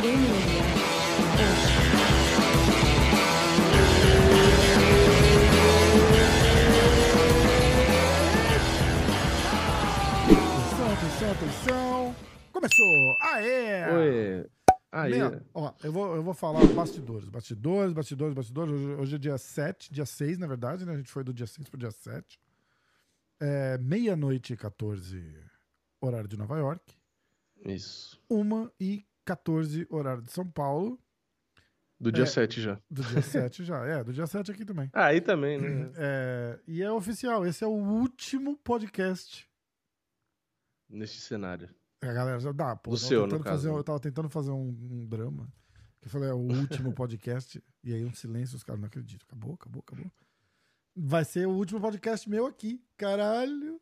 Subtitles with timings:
[0.00, 0.12] Atenção,
[10.94, 12.16] atenção, atenção.
[12.50, 13.16] Começou!
[13.20, 13.92] Aê!
[13.92, 14.50] Oi.
[14.90, 15.10] Aí.
[15.18, 17.28] Meu, ó, eu vou, eu vou falar bastidores.
[17.28, 18.72] Bastidores, bastidores, bastidores.
[18.72, 20.94] Hoje, hoje é dia 7, dia 6, na verdade, né?
[20.94, 22.40] A gente foi do dia 6 pro dia 7.
[23.38, 25.22] É, Meia-noite e 14,
[26.00, 26.96] horário de Nova York.
[27.66, 28.18] Isso.
[28.30, 30.98] 1 e 14, horário de São Paulo.
[32.00, 32.26] Do dia É.
[32.26, 32.80] 7 já.
[32.90, 33.84] Do dia 7 já.
[33.86, 34.90] É, do dia 7 aqui também.
[34.92, 35.92] Ah, aí também, né?
[35.96, 39.48] É, e é oficial, esse é o último podcast.
[40.88, 41.68] Neste cenário.
[42.02, 42.90] É, galera, já dá, pô.
[42.90, 43.78] Do eu tava seu, no tentando caso, fazer- né?
[43.78, 45.46] Eu tava tentando fazer um, um drama.
[46.00, 47.62] Que eu falei, é o último podcast.
[47.84, 49.26] e aí um silêncio, os caras não acreditam.
[49.28, 50.10] Acabou, acabou, acabou.
[50.96, 52.82] Vai ser o último podcast meu aqui.
[52.96, 53.80] Caralho.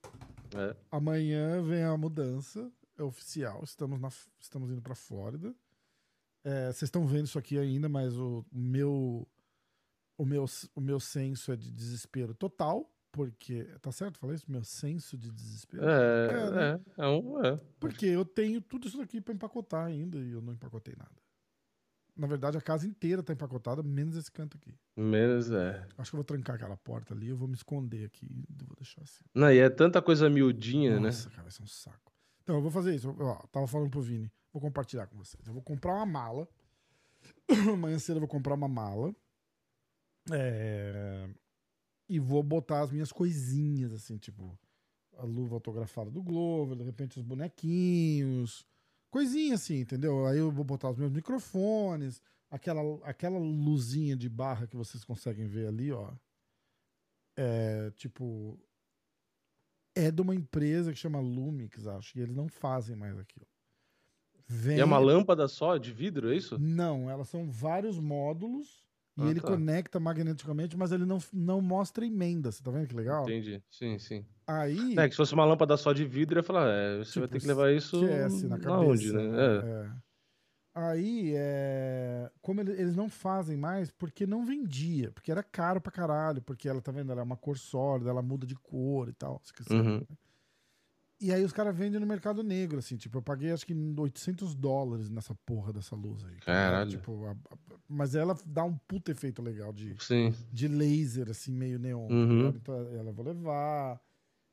[0.54, 0.76] É.
[0.90, 2.70] Amanhã vem a mudança.
[2.98, 3.62] É oficial.
[3.62, 4.08] Estamos, na,
[4.40, 5.54] estamos indo pra Flórida.
[6.44, 9.26] É, Vocês estão vendo isso aqui ainda, mas o meu,
[10.16, 12.92] o meu o meu senso é de desespero total.
[13.10, 13.64] Porque.
[13.80, 14.18] Tá certo?
[14.18, 14.50] Falei isso?
[14.50, 15.82] Meu senso de desespero.
[15.88, 16.80] É, É, né?
[16.98, 17.56] é, é um, é.
[17.80, 21.16] Porque eu tenho tudo isso daqui pra empacotar ainda e eu não empacotei nada.
[22.16, 24.74] Na verdade, a casa inteira tá empacotada, menos esse canto aqui.
[24.96, 25.86] Menos é.
[25.96, 28.26] Acho que eu vou trancar aquela porta ali, eu vou me esconder aqui
[28.66, 29.22] vou deixar assim.
[29.32, 32.07] Não, e é tanta coisa miudinha, Nossa, cara, vai ser um saco.
[32.48, 33.14] Então, eu vou fazer isso.
[33.20, 35.46] Ó, tava falando pro Vini, vou compartilhar com vocês.
[35.46, 36.48] Eu vou comprar uma mala.
[37.70, 39.14] Amanhã cedo eu vou comprar uma mala.
[40.32, 41.28] É,
[42.08, 44.58] E vou botar as minhas coisinhas, assim, tipo,
[45.18, 48.66] a luva autografada do Glover, de repente os bonequinhos.
[49.10, 50.24] Coisinha assim, entendeu?
[50.24, 55.46] Aí eu vou botar os meus microfones, aquela, aquela luzinha de barra que vocês conseguem
[55.46, 56.14] ver ali, ó.
[57.36, 58.58] É, tipo,
[59.98, 63.46] é de uma empresa que chama Lumix, acho, e eles não fazem mais aquilo.
[64.46, 64.78] Vem...
[64.78, 66.58] E é uma lâmpada só de vidro, é isso?
[66.58, 68.86] Não, elas são vários módulos
[69.16, 69.48] e Ah, ele tá.
[69.48, 72.50] conecta magneticamente, mas ele não, não mostra emenda.
[72.52, 73.24] Você tá vendo que legal?
[73.24, 73.62] Entendi.
[73.68, 74.24] Sim, sim.
[74.46, 74.94] Aí.
[74.96, 77.28] É que se fosse uma lâmpada só de vidro, eu ia falar, é, você vai
[77.28, 78.80] tipo, ter que levar isso esquece na cabeça.
[78.90, 79.22] onde, né?
[79.22, 79.56] É.
[79.66, 80.07] É.
[80.80, 82.30] Aí, é...
[82.40, 86.68] como ele- eles não fazem mais, porque não vendia, porque era caro pra caralho, porque
[86.68, 89.42] ela, tá vendo, ela é uma cor sólida, ela muda de cor e tal.
[89.70, 89.98] Uhum.
[89.98, 90.02] né?
[91.20, 94.54] E aí os caras vendem no mercado negro, assim, tipo, eu paguei acho que 800
[94.54, 96.36] dólares nessa porra dessa luz aí.
[96.36, 96.90] Caralho.
[96.90, 97.56] Tipo, a- a-
[97.88, 100.32] mas ela dá um puta efeito legal de, Sim.
[100.52, 102.06] de laser, assim, meio neon.
[102.06, 102.48] tá Uhum.
[102.50, 104.00] Então ela vou levar.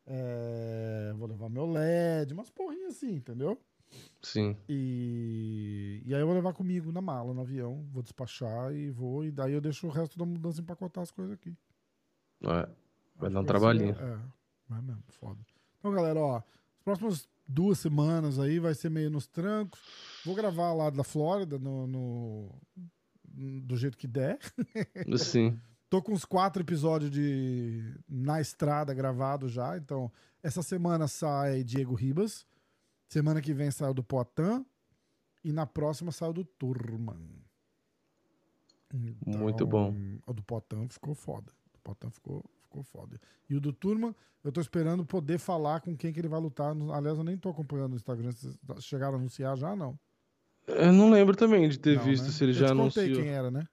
[0.07, 3.59] é, vou levar meu LED, umas porrinhas assim, entendeu?
[4.21, 4.55] Sim.
[4.67, 9.23] E, e aí eu vou levar comigo na mala, no avião, vou despachar e vou,
[9.25, 11.55] e daí eu deixo o resto da mudança empacotar as coisas aqui.
[12.43, 12.67] É.
[13.17, 13.95] Vai dar um vai trabalhinho.
[13.95, 14.19] ser- É,
[14.67, 15.39] vai mesmo, foda.
[15.79, 19.79] Então, galera, ó, as próximas duas semanas aí vai ser meio nos trancos.
[20.25, 22.61] Vou gravar lá da Flórida, no, no-
[23.61, 24.39] do jeito que der.
[25.17, 25.59] Sim.
[25.89, 29.77] Tô com uns quatro episódios de Na Estrada gravado já.
[29.77, 32.45] Então, essa semana sai Diego Ribas.
[33.07, 34.65] Semana que vem sai o do Poitin.
[35.43, 37.19] E na próxima sai o do Turman.
[38.93, 39.93] Então, Muito bom.
[40.25, 41.51] O do Poitin ficou foda.
[41.73, 43.19] O Poitin ficou, ficou foda.
[43.49, 46.75] E o do Turman, eu tô esperando poder falar com quem que ele vai lutar.
[46.93, 48.31] Aliás, eu nem tô acompanhando no Instagram.
[48.31, 49.75] Vocês chegaram a anunciar já?
[49.75, 49.97] Não.
[50.67, 52.29] Eu não lembro também de ter Não, visto né?
[52.31, 53.21] se ele eu já te contei anunciou.
[53.23, 53.67] quem era, né?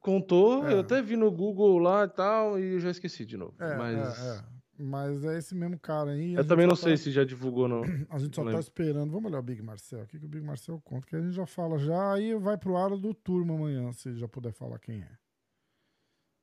[0.00, 0.72] Contou, É.
[0.72, 3.54] eu até vi no Google lá e tal, e eu já esqueci de novo.
[3.62, 4.44] É, Mas é, é.
[4.82, 6.32] Mas é esse mesmo cara aí.
[6.34, 7.82] eu também não tá- sei se já divulgou, não.
[8.08, 8.60] A gente só Não tá lembro.
[8.60, 9.10] esperando.
[9.10, 11.44] Vamos olhar o Big Marcel aqui, que o Big Marcel conta, que a gente já
[11.46, 15.18] fala já, aí vai pro ar do turma amanhã, se já puder falar quem é.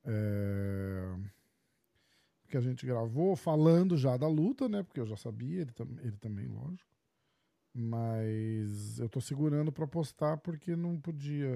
[0.05, 1.15] É...
[2.47, 4.81] Que a gente gravou falando já da luta, né?
[4.83, 6.89] Porque eu já sabia, ele, tam- ele também, lógico.
[7.73, 11.49] Mas eu tô segurando pra postar porque não podia.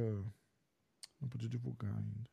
[1.19, 2.29] Não podia divulgar ainda.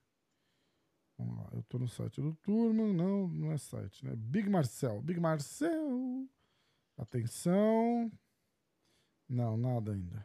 [1.18, 4.14] Vamos lá, eu tô no site do Turma, não, não é site, né?
[4.16, 6.28] Big Marcel, Big Marcel.
[6.96, 8.10] Atenção.
[9.28, 10.24] Não, nada ainda.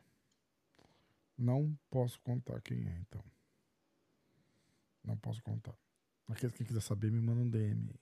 [1.38, 3.24] Não posso contar quem é, então.
[5.04, 5.76] Não posso contar.
[6.28, 8.00] Aquele que quiser saber, me manda um DM aí.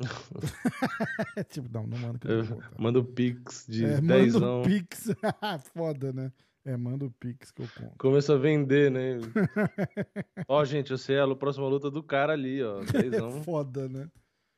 [1.48, 2.82] tipo, não, não manda que eu Eu vou botar.
[2.82, 4.60] mando pix de É, manda dezão.
[4.62, 5.06] o Pix.
[5.72, 6.32] Foda, né?
[6.64, 7.98] É, manda o Pix que eu conto.
[7.98, 9.18] Começa a vender, né?
[10.46, 12.80] Ó, gente, eu sei a próxima luta do cara ali, ó.
[13.10, 13.42] Dezão.
[13.42, 14.08] Foda, né?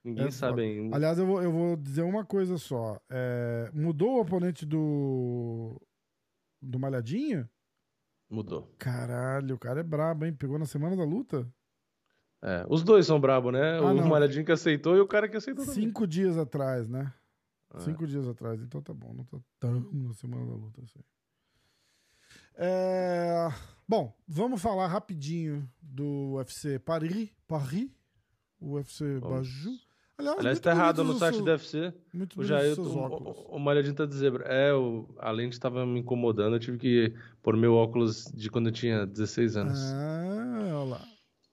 [0.05, 0.62] Ninguém É sabe foda.
[0.62, 0.97] ainda.
[0.97, 3.01] Aliás, eu vou, eu vou dizer uma coisa só.
[3.11, 5.81] É, mudou o oponente do.
[6.61, 7.49] Do Malhadinho?
[8.31, 8.71] Mudou.
[8.79, 10.35] Caralho, o cara é brabo, hein?
[10.35, 11.50] Pegou na semana da luta?
[12.43, 13.79] É, os dois são brabo, né?
[13.79, 14.07] Ah, o não.
[14.09, 15.85] Malhadinho que aceitou e o cara que aceitou também.
[15.85, 17.12] Cinco dias atrás, né?
[17.75, 17.79] É.
[17.81, 21.00] Cinco dias atrás, então tá bom, não tá tão na semana da luta assim.
[22.57, 23.49] É,
[23.87, 27.91] Bom, vamos falar rapidinho do UFC Paris, Paris,
[28.61, 29.49] o UFC Vamos.
[29.49, 29.71] Baju.
[30.17, 31.95] Aliás, Aliás, tá errado no site seus- do UFC.
[32.15, 33.37] Muito O Jair, seus o, óculos.
[33.37, 34.45] o, o Malhadinho tá de zebra.
[34.47, 36.55] É, o, a lente tava me incomodando.
[36.55, 39.79] Eu tive que pôr meu óculos de quando eu tinha 16 anos.
[39.93, 41.05] Ah, olha lá.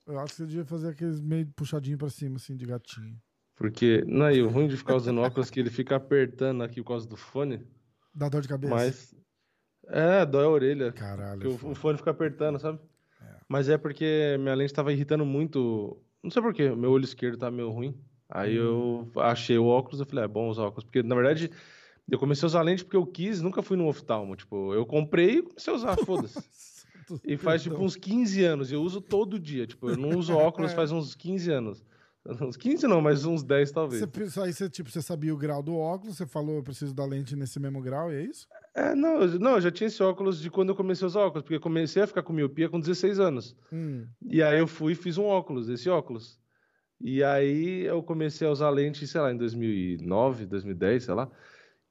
[0.06, 3.19] Eu acho que você devia fazer aqueles meio puxadinho pra cima, assim, de gatinho.
[3.56, 6.81] Porque, não, e o ruim de ficar usando óculos é que ele fica apertando aqui
[6.81, 7.66] por causa do fone.
[8.13, 8.74] Dá dor de cabeça.
[8.75, 9.16] Mas.
[9.91, 10.91] É, dói a orelha.
[10.91, 11.41] Caralho.
[11.41, 12.79] Porque o, o fone fica apertando, sabe?
[13.21, 13.25] É.
[13.47, 15.97] Mas é porque minha lente tava irritando muito.
[16.23, 17.95] Não sei por quê, meu olho esquerdo tá meio ruim.
[18.29, 19.19] Aí eu Hum.
[19.19, 20.85] achei o óculos e falei, é bom usar óculos.
[20.85, 21.51] Porque, na verdade,
[22.09, 24.35] eu comecei a usar lente porque eu quis, nunca fui no oftalmo.
[24.38, 26.39] Tipo, eu comprei e comecei a usar, foda-se.
[27.25, 27.85] E faz tipo Perdão.
[27.87, 29.67] uns 15 anos, e eu uso todo dia.
[29.67, 31.83] Tipo, eu não uso óculos faz uns 15 anos.
[32.41, 34.01] Uns 15 não, mas uns 10 talvez.
[34.01, 37.03] Você, aí você, tipo, você sabia o grau do óculos, você falou, eu preciso da
[37.06, 38.47] lente nesse mesmo grau, e é isso?
[38.75, 41.21] É, não, eu- não, eu já tinha esse óculos de quando eu comecei a usar
[41.21, 43.56] óculos, porque eu comecei a ficar com miopia com 16 anos.
[43.73, 44.06] Hum.
[44.21, 46.39] E aí eu fui e fiz um óculos, esse óculos.
[47.03, 51.29] E aí eu comecei a usar lente, sei lá, em 2009, 2010, sei lá.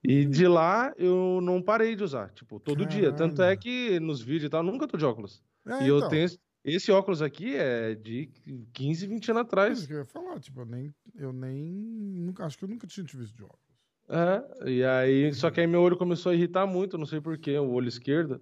[0.03, 3.12] E de lá eu não parei de usar, tipo, todo dia.
[3.12, 3.59] Tanto é Caralho.
[3.59, 5.43] que nos vídeos e tal, eu nunca tô de óculos.
[5.67, 6.29] É, e eu então, tenho.
[6.65, 8.27] Esse- óculos aqui é de
[8.73, 9.87] 15, 20 anos atrás.
[9.87, 13.05] que eu ia falar, tipo, eu nem, eu nem, nunca, acho que eu nunca tinha
[13.07, 13.61] te visto de óculos.
[14.09, 17.57] É, e aí, só que aí meu olho começou a irritar muito, não sei porquê,
[17.59, 18.41] o olho esquerdo.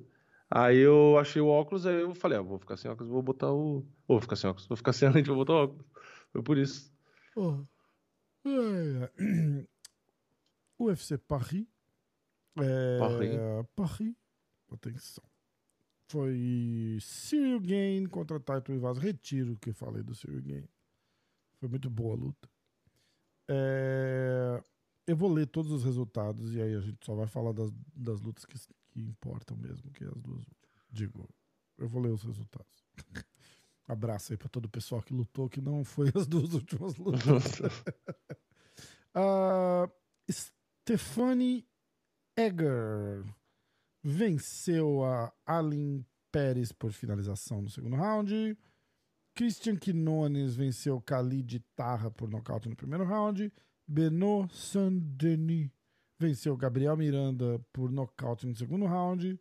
[0.51, 3.53] Aí eu achei o óculos, aí eu falei, ah, vou ficar sem óculos, vou botar
[3.53, 3.85] o.
[4.07, 5.85] Vou ficar sem óculos, vou ficar sem lente, vou botar o óculos.
[6.33, 6.91] Foi por isso.
[7.37, 9.69] Ai, ai.
[10.79, 11.67] UFC Paris.
[12.59, 13.41] É, Paris.
[13.77, 14.15] Paris.
[14.71, 15.25] Atenção.
[16.09, 19.01] Foi Cyril Gain contra Taito Ivasa.
[19.01, 20.69] Retiro o que falei do Cyril Gain.
[21.61, 22.49] Foi muito boa a luta.
[23.51, 24.63] É,
[25.07, 28.21] eu vou ler todos os resultados e aí a gente só vai falar das, das
[28.21, 28.59] lutas que,
[28.89, 30.87] que importam mesmo, que é as duas últimas.
[30.91, 31.29] Digo,
[31.77, 32.85] eu vou ler os resultados.
[33.87, 37.61] Abraço aí pra todo o pessoal que lutou, que não foi as duas últimas lutas.
[40.31, 41.67] Stephanie
[42.37, 43.25] Egger
[44.03, 48.57] venceu a Alin Pérez por finalização no segundo round.
[49.35, 53.53] Christian Quinones venceu Khalid Tarra por nocaute no primeiro round.
[53.87, 55.71] Benoit Saint-Denis
[56.19, 59.39] venceu Gabriel Miranda por nocaute no segundo round.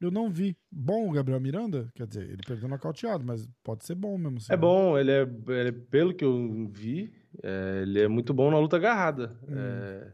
[0.00, 0.56] Eu não vi.
[0.70, 1.88] Bom o Gabriel Miranda?
[1.94, 4.38] Quer dizer, ele perdeu nocauteado, mas pode ser bom mesmo.
[4.38, 7.12] assim, É bom, ele é, ele é- pelo que eu vi,
[7.42, 9.36] é, ele é muito bom na luta agarrada.
[9.48, 9.54] Hum.
[9.56, 10.12] É,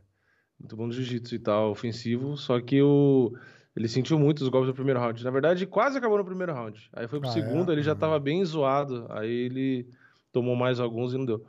[0.59, 2.37] muito bom no jiu-jitsu e tal, ofensivo.
[2.37, 3.33] Só que o,
[3.79, 5.23] ele sentiu muito os golpes do primeiro round.
[5.25, 6.91] Na verdade, quase acabou no primeiro round.
[6.93, 7.75] Aí foi pro Ah, segundo, é?
[7.75, 7.99] ele já Uhum.
[7.99, 9.07] tava bem zoado.
[9.11, 9.89] Aí ele
[10.33, 11.45] tomou mais alguns e não deu.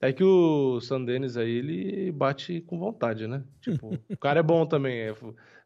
[0.00, 3.42] É que o Sandenis aí, ele bate com vontade, né?
[3.62, 4.98] Tipo, o cara é bom também.
[4.98, 5.14] é-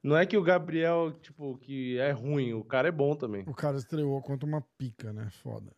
[0.03, 3.43] não é que o Gabriel, tipo, que é ruim, o cara é bom também.
[3.47, 5.29] O cara estreou contra uma pica, né?
[5.43, 5.73] Foda.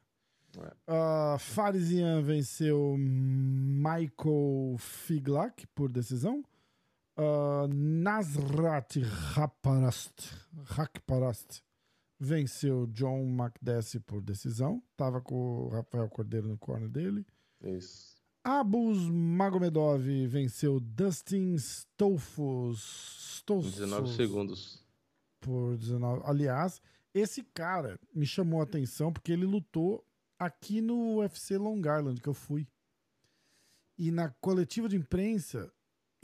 [0.58, 0.70] É.
[0.88, 6.42] Ah, Farisian venceu Michael Figlak por decisão.
[7.68, 8.96] Nasrat
[10.66, 11.62] Rakparast
[12.18, 14.82] venceu John McDessie por decisão.
[14.96, 17.26] Tava com o Rafael Cordeiro no corner dele.
[17.62, 18.20] Isso.
[18.44, 23.36] Abus Magomedov venceu Dustin Stolfos.
[23.38, 24.84] Stolfos 19 segundos.
[25.40, 26.22] por 19.
[26.24, 26.80] Aliás,
[27.14, 30.04] esse cara me chamou a atenção porque ele lutou
[30.38, 32.66] aqui no UFC Long Island, que eu fui.
[33.98, 35.70] E na coletiva de imprensa,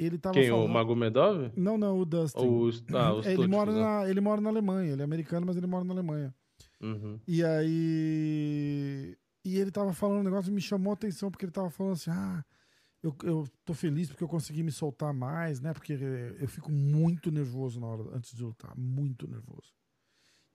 [0.05, 0.49] ele tava Quem?
[0.51, 0.65] falando...
[0.65, 1.53] O Magomedov?
[1.57, 2.47] Não, não, o Dustin.
[2.47, 3.81] Os, ah, os ele, mora né?
[3.81, 4.93] na, ele mora na Alemanha.
[4.93, 6.35] Ele é americano, mas ele mora na Alemanha.
[6.81, 7.19] Uhum.
[7.27, 9.17] E aí.
[9.45, 11.93] E ele tava falando um negócio que me chamou a atenção, porque ele tava falando
[11.93, 12.45] assim: ah,
[13.03, 15.73] eu, eu tô feliz porque eu consegui me soltar mais, né?
[15.73, 15.93] Porque
[16.39, 19.75] eu fico muito nervoso na hora antes de lutar, muito nervoso.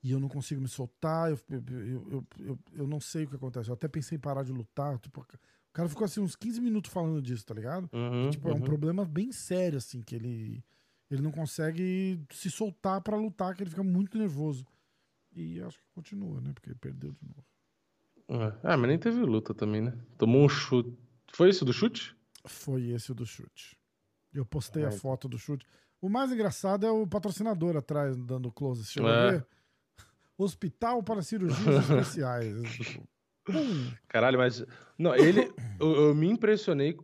[0.03, 3.69] E eu não consigo me soltar, eu, eu, eu, eu não sei o que acontece.
[3.69, 4.97] Eu até pensei em parar de lutar.
[4.97, 5.25] Tipo,
[5.71, 7.89] o cara ficou assim uns 15 minutos falando disso, tá ligado?
[7.93, 8.61] Uhum, Tipo, é um uhum.
[8.61, 10.61] problema bem sério, assim, que ele,
[11.09, 14.67] ele não consegue se soltar pra lutar, que ele fica muito nervoso.
[15.33, 16.51] E acho que continua, né?
[16.53, 17.45] Porque ele perdeu de novo.
[18.43, 18.53] É.
[18.63, 19.97] Ah, mas nem teve luta também, né?
[20.17, 20.93] Tomou um chute.
[21.31, 22.13] Foi isso do chute?
[22.45, 23.77] Foi esse o do chute.
[24.33, 25.65] Eu postei a foto do chute.
[26.01, 28.83] O mais engraçado é o patrocinador atrás, dando close.
[28.83, 29.45] Você chegou a É.
[30.37, 32.55] Hospital para cirurgias especiais.
[34.07, 34.65] Caralho, mas.
[34.97, 35.51] Não, ele.
[35.79, 36.97] eu, eu me impressionei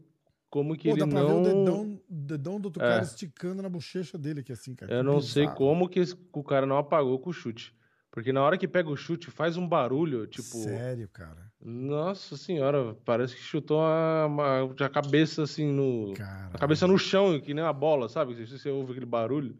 [0.49, 1.43] como que Pô, ele dá pra não.
[1.43, 2.87] ver o dedão, dedão do outro É.
[2.89, 4.93] cara esticando na bochecha dele aqui, assim, cara.
[4.93, 5.57] Eu não sei bizarro.
[5.57, 7.75] como que esse- o cara não apagou com o chute.
[8.09, 10.43] Porque na hora que pega o chute, faz um barulho, tipo.
[10.57, 11.51] Sério, cara.
[11.61, 16.13] Nossa senhora, parece que chutou a, uma- a cabeça assim no.
[16.15, 16.49] Cara.
[16.53, 18.33] A cabeça no chão, que nem uma bola, sabe?
[18.33, 19.57] Você, você ouve aquele barulho.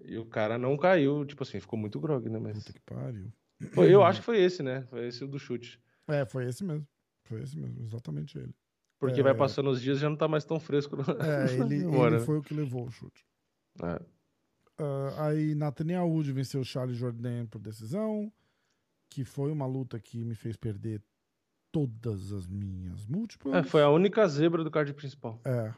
[0.00, 2.38] E o cara não caiu, tipo assim, ficou muito grog, né?
[2.38, 2.58] Mas.
[2.58, 3.32] Puta que pariu.
[3.72, 4.82] Foi- eu acho que foi esse, né?
[4.90, 5.80] Foi esse o do chute.
[6.08, 6.86] É, foi esse mesmo.
[7.24, 8.54] Foi esse mesmo, exatamente ele.
[8.98, 9.22] Porque É.
[9.22, 10.96] vai passando os dias já não tá mais tão fresco.
[10.96, 11.00] É,
[11.74, 12.18] ele, ele né?
[12.20, 13.24] foi o que levou o chute.
[13.82, 14.00] É.
[14.78, 18.32] Ah, aí Nathaniel Wood venceu o Charles Jordan por decisão,
[19.10, 21.02] que foi uma luta que me fez perder
[21.72, 23.54] todas as minhas múltiplas.
[23.54, 25.74] É, foi a única zebra do card principal, É,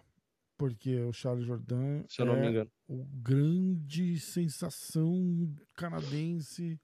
[0.56, 2.70] porque o Charles Jordan se eu não me é engano.
[2.88, 6.78] o grande sensação canadense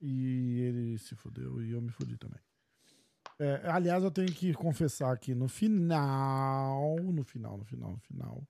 [0.00, 2.40] e ele se fodeu e eu me fodi também.
[3.38, 8.48] É, aliás, eu tenho que confessar que no final, no final, no final, no final,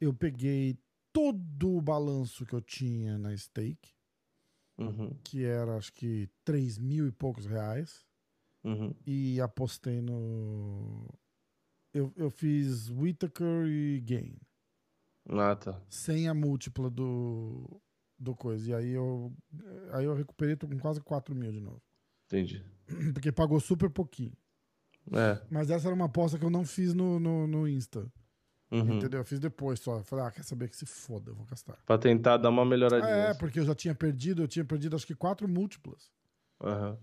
[0.00, 0.76] eu peguei
[1.12, 3.94] todo o balanço que eu tinha na stake,
[4.76, 8.04] Uhum, que era acho que 3 mil e poucos reais,
[8.64, 8.92] uhum.
[9.06, 11.08] e apostei no.
[11.92, 14.36] Eu, eu fiz Whittaker e Gain.
[15.28, 15.80] Ah, tá.
[15.88, 17.80] sem a múltipla do,
[18.18, 18.70] do coisa.
[18.70, 19.32] E aí eu,
[19.92, 21.82] aí eu recuperei, tô com quase 4 mil de novo.
[22.26, 22.64] Entendi.
[23.12, 24.32] Porque pagou super pouquinho.
[25.12, 25.40] É.
[25.50, 28.10] Mas essa era uma aposta que eu não fiz no, no, no Insta.
[28.70, 28.96] Uhum.
[28.96, 29.20] Entendeu?
[29.20, 29.98] Eu fiz depois só.
[29.98, 31.76] Eu Falei, ah, quer saber que se foda, eu vou gastar.
[31.84, 33.12] Pra tentar dar uma melhoradinha.
[33.12, 36.10] É, porque eu já tinha perdido, eu tinha perdido acho que quatro múltiplas.
[36.62, 36.98] Aham.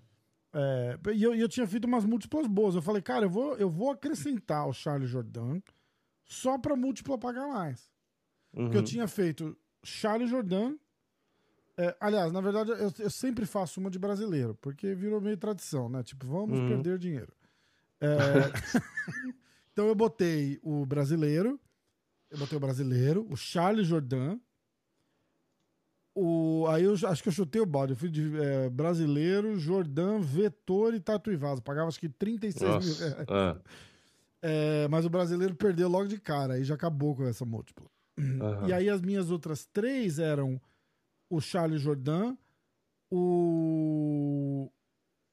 [0.54, 2.76] É, e eu, eu tinha feito umas múltiplas boas.
[2.76, 5.62] Eu falei, cara, eu vou, eu vou acrescentar o Charles Jordan
[6.26, 7.90] só pra múltipla pagar mais.
[8.52, 8.86] Porque eu Uhum.
[8.86, 10.76] tinha feito Charles Jordan.
[11.86, 15.90] É, aliás, na verdade, eu, eu sempre faço uma de brasileiro, porque virou meio tradição,
[15.90, 16.04] né?
[16.04, 16.68] Tipo, vamos Uhum.
[16.68, 17.34] perder dinheiro.
[18.00, 18.08] É,
[19.72, 21.60] então eu botei o brasileiro,
[22.30, 24.38] eu botei o brasileiro, o Charles Jordan.
[26.14, 27.94] O, aí eu acho que eu chutei o balde.
[27.94, 31.62] Eu fui de é, brasileiro, Jordan, Vetor e Tatuivasa.
[31.62, 32.72] Pagava acho que 36 mil.
[32.76, 33.10] Nossa.
[33.10, 33.28] reais.
[33.30, 33.62] É.
[34.44, 37.86] É, mas o brasileiro perdeu logo de cara, aí já acabou com essa múltipla.
[38.20, 38.68] Aham.
[38.68, 40.60] E aí as minhas outras três eram
[41.32, 42.36] o Charles Jordan,
[43.10, 44.70] o.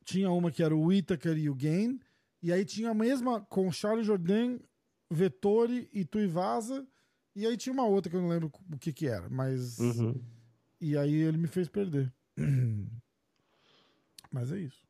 [0.04, 2.00] Tinha uma que era o Whittaker e o Gain.
[2.40, 4.58] E aí tinha a mesma com o Charles Jordan,
[5.10, 6.86] Vettori e Tuivasa.
[7.34, 9.28] E aí tinha uma outra que eu não lembro o que que era.
[9.28, 9.78] Mas.
[9.78, 10.14] Uhum.
[10.80, 12.12] E aí ele me fez perder.
[14.30, 14.86] Mas é isso.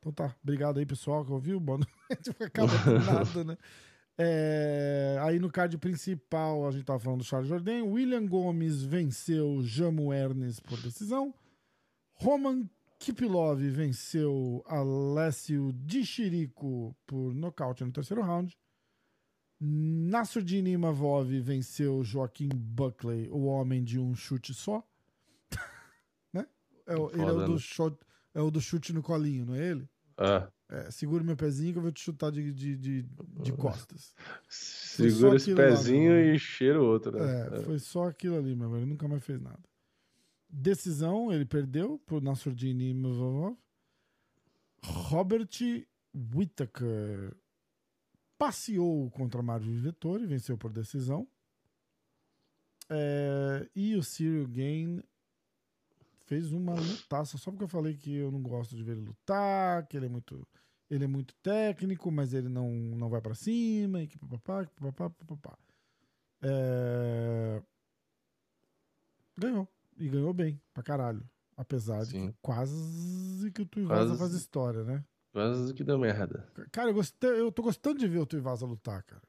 [0.00, 0.34] Então tá.
[0.42, 1.60] Obrigado aí, pessoal, que ouviu.
[1.60, 2.30] Boa noite.
[2.42, 3.56] Acaba do nada, né?
[4.22, 7.84] É, aí no card principal, a gente tava falando do Charles Jordan.
[7.84, 11.32] William Gomes venceu Jamo Ernest por decisão.
[12.12, 18.54] Roman Kipilov venceu Alessio Dishirico por nocaute no terceiro round.
[19.58, 24.86] Nasruddin Imavov venceu Joaquim Buckley, o homem de um chute só.
[26.30, 26.46] né?
[26.86, 27.58] É, ele é o, do né?
[27.58, 27.96] shot,
[28.34, 29.88] é o do chute no colinho, não é ele?
[30.20, 30.48] É.
[30.72, 33.02] É, segura meu pezinho que eu vou te chutar de, de, de,
[33.42, 34.14] de costas.
[34.48, 36.34] Segura esse lá, pezinho meu.
[36.34, 37.58] e cheira o outro, né?
[37.58, 38.76] É, foi só aquilo ali, meu.
[38.76, 39.58] Ele nunca mais fez nada.
[40.48, 43.56] Decisão, ele perdeu pro Nasruddin Imavov.
[44.82, 45.48] Robert
[46.14, 47.34] Whittaker
[48.38, 51.26] passeou contra Marvin Vettori, venceu por decisão.
[52.88, 55.02] É, e o Cyril Gain
[56.30, 59.84] fez uma lutaça, só porque eu falei que eu não gosto de ver ele lutar,
[59.88, 60.46] que ele é muito,
[60.88, 64.72] ele é muito técnico, mas ele não, não vai pra cima, e que papapá, que
[64.74, 65.58] papapá, papapá.
[66.40, 67.60] É,
[69.36, 69.66] Ganhou.
[69.98, 71.28] E ganhou bem, pra caralho.
[71.56, 72.28] Apesar de Sim.
[72.30, 74.18] que quase que o Tuivasa Quase.
[74.18, 75.04] faz história, né?
[75.32, 76.48] Quase que deu merda.
[76.70, 79.22] Cara, eu, gostei, eu tô gostando de ver o Tuivasa lutar, cara.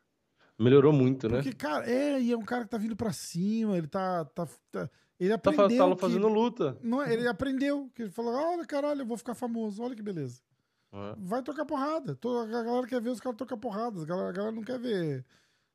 [0.59, 1.37] Melhorou muito, né?
[1.41, 4.23] Porque, cara, é, e é um cara que tá vindo pra cima, ele tá.
[4.25, 4.89] tá, tá-
[5.25, 5.89] ele Tá, aprendeu.
[5.89, 6.77] tá que- fazendo luta.
[6.81, 7.89] não, é, ele aprendeu.
[7.95, 10.41] Que ele falou: olha, caralho, eu vou ficar famoso, olha que beleza.
[10.93, 11.15] É.
[11.19, 12.17] Vai trocar porrada.
[12.21, 14.01] A galera quer ver os caras trocar porrada.
[14.01, 15.25] A galera, a galera não quer ver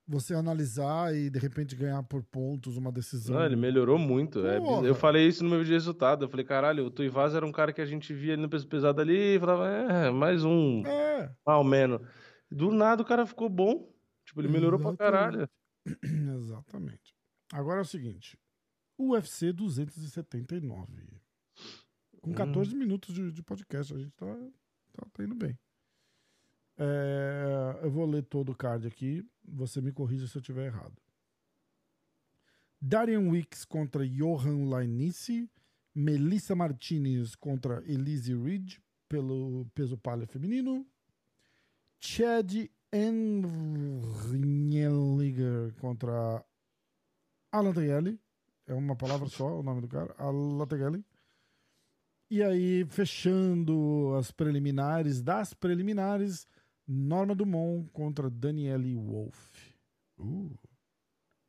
[0.09, 3.35] você analisar e de repente ganhar por pontos uma decisão.
[3.37, 4.47] Não, ele melhorou muito.
[4.47, 6.25] é eu falei isso no meu vídeo de resultado.
[6.25, 8.69] Eu falei, caralho, o Tuivaz era um cara que a gente via ali no peso
[8.69, 11.31] pesado ali e falava, é, mais um, É.
[11.47, 12.01] mal menos.
[12.51, 13.91] Do nada o cara ficou bom.
[14.27, 14.99] Tipo, ele melhorou pra Exatamente.
[15.13, 15.49] caralho.
[16.37, 17.15] Exatamente.
[17.53, 18.39] Agora é o seguinte:
[18.99, 21.07] UFC 279.
[22.21, 22.35] Com Hum.
[22.35, 24.27] 14 minutos de, de podcast, a gente tá,
[24.93, 25.59] tá, tá indo bem.
[26.79, 29.25] É, eu vou ler todo o card aqui.
[29.45, 30.95] Você me corrija se eu estiver errado.
[32.81, 35.51] Darian Wicks contra Johan Lainice.
[35.95, 38.77] Melissa Martinez contra Elise Reed
[39.09, 40.87] pelo peso palha feminino.
[41.99, 42.69] Chad
[44.53, 46.45] Enrieliger contra
[47.51, 48.21] Alan Tegelli.
[48.67, 50.15] É uma palavra só o nome do cara.
[50.19, 51.05] Alan Tegelli.
[52.31, 56.47] E aí, fechando as preliminares das preliminares,
[56.87, 59.49] Norma Dumont contra Danielle Wolf.
[60.19, 60.51] Uh.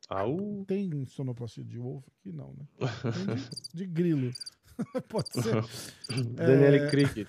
[0.08, 0.64] Au.
[0.66, 2.32] Tem sonoplastia de Wolf aqui?
[2.32, 2.66] Não, né?
[2.78, 4.30] Tem de, de grilo.
[5.08, 5.62] Pode ser.
[6.34, 6.90] Daniele É.
[6.90, 7.28] Cricket.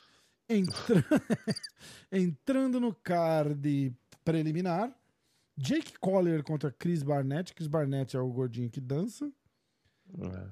[0.46, 1.04] Entra-
[2.12, 4.94] Entrando no card preliminar,
[5.56, 7.54] Jake Collier contra Chris Barnett.
[7.54, 9.30] Chris Barnett é o gordinho que dança.
[10.20, 10.46] É.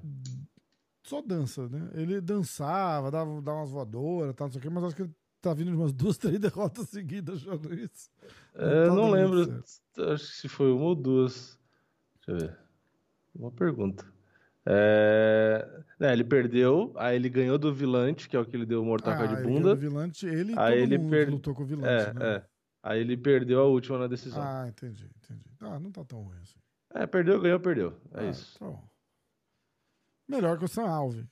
[1.03, 1.89] Só dança, né?
[1.93, 5.15] Ele dançava, dava, dava umas voadoras, tal, não sei o quê, mas acho que ele
[5.41, 8.09] tá vindo de umas duas, três derrotas seguidas achando isso.
[8.55, 9.63] É, tá não lembro.
[10.13, 11.59] Acho que se foi uma ou duas.
[12.25, 12.59] Deixa eu ver.
[13.35, 14.05] Uma pergunta.
[14.65, 18.81] É, né, ele perdeu, aí ele ganhou do Vilante, que é o que ele deu
[18.81, 19.73] o mortaca de ele bunda.
[19.73, 22.45] o Vilante, ele Aí todo ele mundo per- lutou com o Vilante, É, né?
[22.83, 22.89] É.
[22.89, 24.41] Aí ele perdeu a última na decisão.
[24.41, 25.43] Ah, entendi, entendi.
[25.61, 26.59] Ah, não tá tão ruim assim.
[26.93, 27.99] É, perdeu, ganhou, perdeu.
[28.13, 28.57] É Ah, isso.
[28.59, 28.87] tá bom.
[30.27, 31.27] Melhor que o Sam Alve.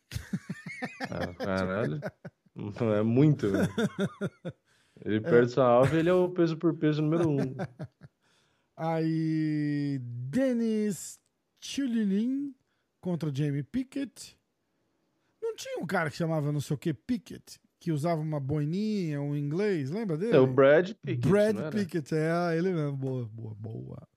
[1.10, 2.00] Ah, caralho.
[2.98, 3.67] É muito, velho.
[5.03, 7.38] Ele perde sua alva ele é o peso por peso número um.
[8.77, 11.20] Aí, Dennis
[11.60, 12.53] Chulilin
[13.00, 14.38] contra Jamie Pickett.
[15.41, 19.19] Não tinha um cara que chamava não sei o que Pickett, que usava uma boininha,
[19.19, 20.38] um inglês, lembra dele?
[20.38, 21.73] É o Brad Pickett, Brad?
[21.73, 22.95] Pickett, é, ele mesmo.
[22.95, 24.07] Boa, boa, boa.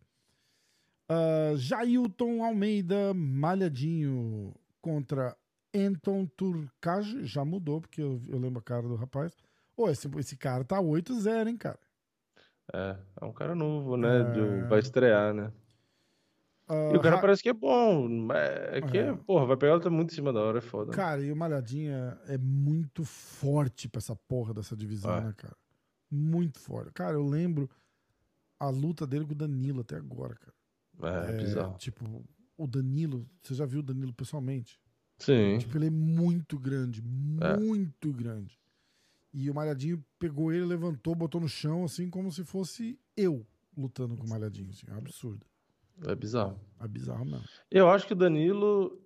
[1.10, 5.34] Uh, Jailton Almeida, malhadinho, contra
[5.74, 7.24] Anton Turcage.
[7.24, 9.34] Já mudou, porque eu, eu lembro a cara do rapaz.
[9.74, 11.78] Ô, esse, esse cara tá 8-0, hein, cara?
[12.70, 14.20] É, é um cara novo, né?
[14.20, 14.68] É.
[14.68, 15.50] vai estrear, né?
[16.90, 18.08] Uh, E o cara Ra- parece que é bom.
[18.08, 18.38] mas
[18.72, 19.14] É que, É.
[19.14, 20.92] porra, vai pegar ela tá muito em cima da hora, é foda.
[20.92, 25.20] Cara, e o Malhadinha é muito forte pra essa porra dessa divisão, É.
[25.22, 25.56] né, cara?
[26.10, 26.92] Muito forte.
[26.92, 27.68] Cara, eu lembro
[28.58, 31.26] a luta dele com o Danilo até agora, cara.
[31.28, 31.76] É, bizarro.
[31.76, 32.24] Tipo,
[32.56, 34.78] o Danilo, você já viu o Danilo pessoalmente?
[35.18, 35.58] Sim.
[35.58, 37.02] Tipo, ele é muito grande,
[37.40, 37.56] É.
[37.56, 38.58] muito grande.
[39.32, 43.44] E o Malhadinho pegou ele, levantou, botou no chão, assim, como se fosse eu
[43.76, 44.70] lutando com o Malhadinho.
[44.70, 45.44] Assim, é um absurdo.
[46.06, 46.60] É bizarro.
[46.80, 47.44] É bizarro mesmo.
[47.70, 49.00] Eu acho que o Danilo.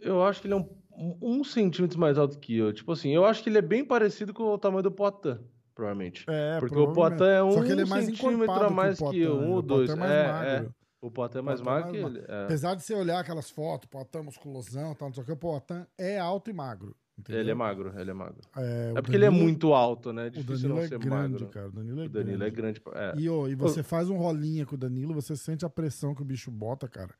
[0.00, 2.72] Eu acho que ele é um, um, centímetro mais alto que eu.
[2.72, 5.38] Tipo assim, eu acho que ele é bem parecido com o tamanho do Poitin,
[5.74, 6.24] provavelmente.
[6.28, 6.92] É, Porque o.
[6.92, 9.58] Poitin é um Só que ele é mais centímetro a mais que eu, um ou
[9.58, 9.90] o Poitin dois.
[9.90, 10.68] é mais É, magro.
[10.68, 10.82] é.
[11.00, 12.24] O Poitin é mais Poitin é magro que mais ele.
[12.28, 12.44] é.
[12.44, 15.86] Apesar de você olhar aquelas fotos, Poitin musculosão, tal, não sei o que, o Poitin
[15.98, 16.96] é alto e magro.
[17.22, 17.40] Entendeu?
[17.40, 18.40] Ele é magro, ele é magro.
[18.56, 20.24] É, É porque ele é Danilo- muito alto, né?
[20.24, 21.48] É O difícil Danilo não é ser grande, magro.
[21.48, 21.68] cara.
[21.68, 22.80] O Danilo é O Danilo é grande.
[22.80, 22.98] grande.
[23.18, 23.20] É.
[23.20, 26.22] E, ô, e você faz um rolinha com o Danilo, você sente a pressão que
[26.22, 27.14] o bicho bota, cara.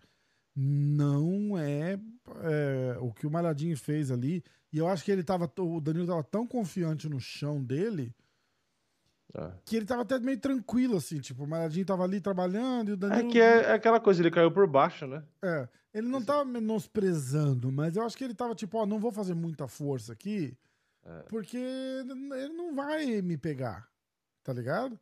[0.55, 1.99] Não é,
[2.43, 4.43] é, o que o Malhadinho fez ali.
[4.73, 5.51] E eu acho que ele tava.
[5.59, 8.15] O Danilo tava tão confiante no chão dele
[9.35, 9.51] É.
[9.65, 11.19] que ele tava até meio tranquilo, assim.
[11.21, 13.31] Tipo, o Malhadinho tava ali trabalhando e o É Danilo.
[13.31, 15.23] que é, é aquela coisa, ele caiu por baixo, né?
[15.43, 19.11] É, ele não tava menosprezando, mas eu acho que ele tava tipo, ó, não vou
[19.13, 20.57] fazer muita força aqui,
[21.05, 21.21] É.
[21.29, 23.89] porque ele não vai me pegar,
[24.43, 24.99] tá ligado?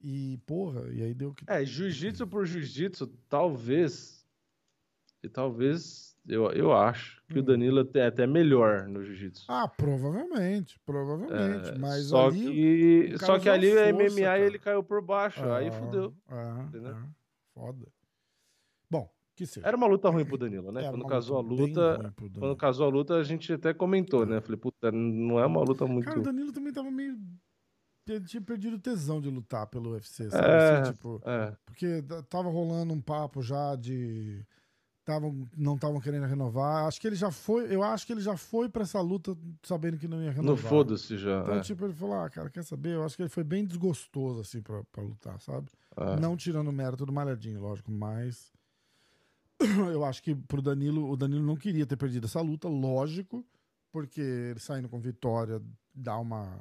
[0.00, 1.44] E, porra, e aí deu que.
[1.48, 4.26] É, jiu-jitsu por jiu-jitsu, talvez.
[5.22, 7.44] E talvez, eu, eu acho que o Hum.
[7.44, 9.44] Danilo é até melhor no jiu-jitsu.
[9.48, 11.70] Ah, provavelmente, provavelmente.
[11.70, 12.40] É, mas só ali.
[12.40, 14.38] que, o só que ali força, é MMA cara.
[14.40, 15.44] ele caiu por baixo.
[15.50, 16.14] aí Ah, fudeu.
[16.28, 16.94] ah, entendeu?
[16.96, 17.08] ah,
[17.54, 17.86] foda.
[18.90, 19.66] Bom, que seja.
[19.66, 20.82] Era uma luta ruim pro Danilo, né?
[20.82, 22.14] Era Quando casou a luta.
[22.38, 24.40] Quando casou a luta, a gente até comentou, né?
[24.40, 26.04] Falei, puta, não é uma luta muito.
[26.06, 27.18] Cara, o Danilo também tava meio.
[28.08, 30.46] Ele tinha perdido o tesão de lutar pelo UFC, sabe?
[30.46, 34.46] É, Assim, tipo, é, Porque tava rolando um papo já de.
[35.06, 36.84] Tavam, não estavam querendo renovar.
[36.88, 37.72] Acho que ele já foi.
[37.72, 40.68] Eu acho que ele já foi pra essa luta sabendo que não ia no renovar.
[40.68, 41.42] foda-se já.
[41.42, 42.96] Então, é, tipo, ele falou: ah, cara, quer saber?
[42.96, 45.68] Eu acho que ele foi bem desgostoso, assim, pra lutar, sabe?
[45.96, 46.18] é.
[46.18, 48.52] Não tirando o mérito do Malhadinho, lógico, mas.
[49.92, 53.46] Eu acho que pro Danilo, o Danilo não queria ter perdido essa luta, lógico,
[53.92, 55.62] porque ele saindo com vitória
[55.94, 56.58] dá uma,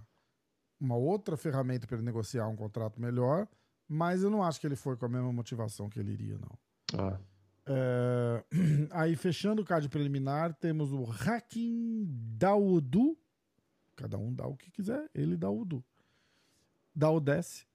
[0.80, 3.48] uma outra ferramenta para ele negociar um contrato melhor,
[3.90, 6.60] mas eu não acho que ele foi com a mesma motivação que ele iria, não.
[6.94, 7.18] Ah.
[7.20, 7.35] É,
[8.92, 12.06] Aí, fechando o card preliminar, temos o Hakim
[12.38, 13.18] Daudu.
[13.96, 15.84] Cada um dá o que quiser, ele dá o Du.
[16.94, 17.66] Daudesse.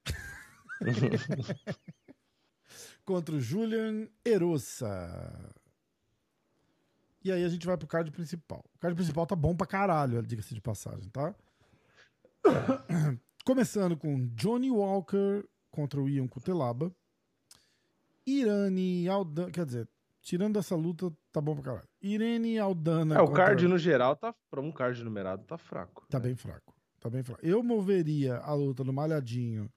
[3.05, 5.55] Contra o Julian Erossa.
[7.23, 8.65] E aí a gente vai pro card principal.
[8.75, 11.35] O card principal tá bom pra caralho, diga-se de passagem, tá?
[13.45, 16.95] Começando com Johnny Walker contra o Ian Cutelaba.
[18.27, 19.51] Irani Aldana.
[19.51, 19.89] Quer dizer,
[20.21, 21.89] tirando essa luta, tá bom pra caralho.
[22.03, 23.15] Irene Aldana.
[23.17, 26.07] É, o contra- card no geral, tá, pra um card numerado, tá fraco.
[26.09, 26.27] Tá né?
[26.27, 26.75] bem fraco.
[27.01, 27.45] Tá bem fraco.
[27.45, 29.71] Eu moveria a luta do Malhadinho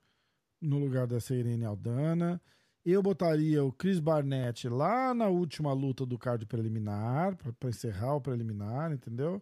[0.62, 2.42] no lugar dessa Irene Aldana.
[2.86, 8.22] Eu botaria o Chris Barnett lá na última luta do card preliminar, pra encerrar o
[8.22, 9.42] preliminar, entendeu?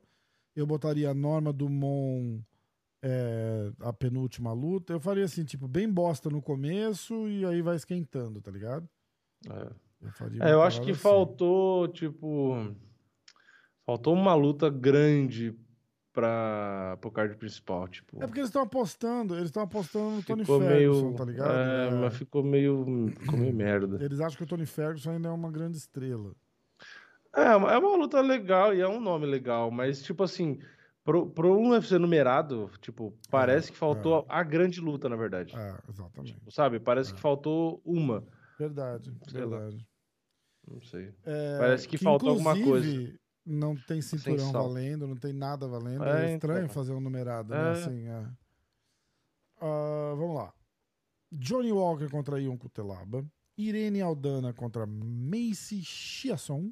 [0.56, 2.44] Eu botaria a Norma Dumont
[3.02, 4.94] é, a penúltima luta.
[4.94, 8.88] Eu faria assim, tipo, bem bosta no começo e aí vai esquentando, tá ligado?
[9.50, 9.70] É.
[10.02, 11.00] Eu, É, eu acho que assim.
[11.00, 12.76] faltou, tipo.
[13.86, 15.56] Faltou uma luta grande
[16.14, 18.18] pra, pro card principal, tipo.
[18.18, 21.16] É porque eles estão apostando, eles estão apostando no Tony ficou Ferguson, meio.
[21.16, 21.52] tá ligado?
[21.52, 21.92] É, É.
[21.92, 23.12] mas ficou meio.
[23.20, 24.04] Ficou meio merda.
[24.04, 26.34] Eles acham que o Tony Ferguson ainda é uma grande estrela.
[27.36, 30.60] É, é uma luta legal e é um nome legal, mas, tipo assim,
[31.04, 35.56] pro, pro um UFC numerado, tipo, parece que faltou a grande luta, na verdade.
[35.56, 36.38] É, exatamente.
[36.50, 36.80] Sabe?
[36.80, 38.24] Parece que faltou uma.
[38.60, 39.58] Verdade, Sei lá.
[39.60, 39.88] verdade.
[40.68, 41.14] Não sei.
[41.26, 46.04] É, Parece que faltou alguma inclusive, Não tem cinturão valendo, não tem nada valendo.
[46.04, 46.70] É, É, estranho então.
[46.74, 47.58] fazer um numerado, É.
[47.64, 47.72] né?
[47.72, 48.28] Assim, é.
[49.60, 50.54] Ah, vamos lá.
[51.32, 53.26] Johnny Walker contra Ion Cutelaba.
[53.58, 56.72] Irene Aldana contra Macy Chiasson.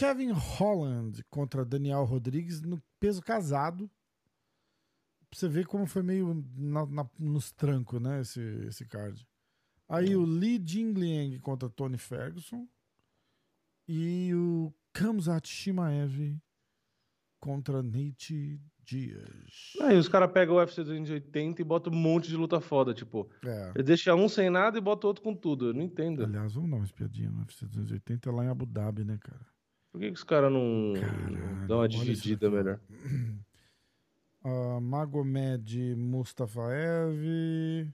[0.00, 3.90] Kevin Holland contra Daniel Rodrigues no peso casado.
[5.28, 8.20] Pra você ver como foi meio na- na- nos trancos, né?
[8.20, 9.26] Esse, esse card.
[9.88, 12.66] Aí o Lee Jingliang contra Tony Ferguson.
[13.88, 16.36] E o Kamzat Shimaev
[17.40, 19.74] contra Nate Diaz.
[19.82, 23.30] Aí os caras pegam o UFC 280 e botam um monte de luta foda, tipo.
[23.44, 23.72] É.
[23.74, 25.68] Ele deixa um sem nada e bota outro com tudo.
[25.68, 26.24] Eu não entendo.
[26.24, 29.46] Aliás, vamos dar uma espiadinha no UFC 280 lá em Abu Dhabi, né, cara?
[29.90, 32.80] Por que, que os caras não Caralho, dão uma dividida melhor?
[34.42, 37.92] Ah, Magomed Mustafaev,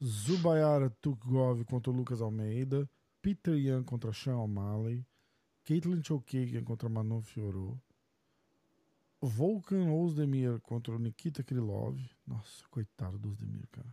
[0.00, 2.88] Zubayara Tukgov contra o Lucas Almeida,
[3.20, 5.04] Peter Yan contra Sean O'Malley,
[5.64, 7.80] Caitlin Chokadian contra Manu Fiorot,
[9.20, 11.98] Volkan Ozdemir contra Nikita Krylov.
[12.24, 13.92] Nossa, coitado do Ozdemir, cara.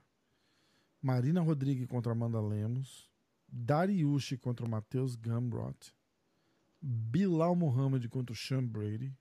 [1.02, 3.10] Marina Rodrigues contra Amanda Lemos,
[3.48, 5.92] Dariushi contra o Matheus Gamrot,
[6.88, 9.12] Bilal Muhammad contra o Sean Brady,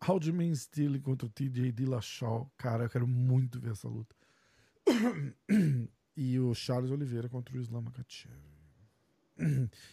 [0.00, 2.50] Aljamain Steele contra o TJ Dillashaw.
[2.56, 4.16] Cara, eu quero muito ver essa luta.
[6.16, 8.34] e o Charles Oliveira contra o Islam Makhachev.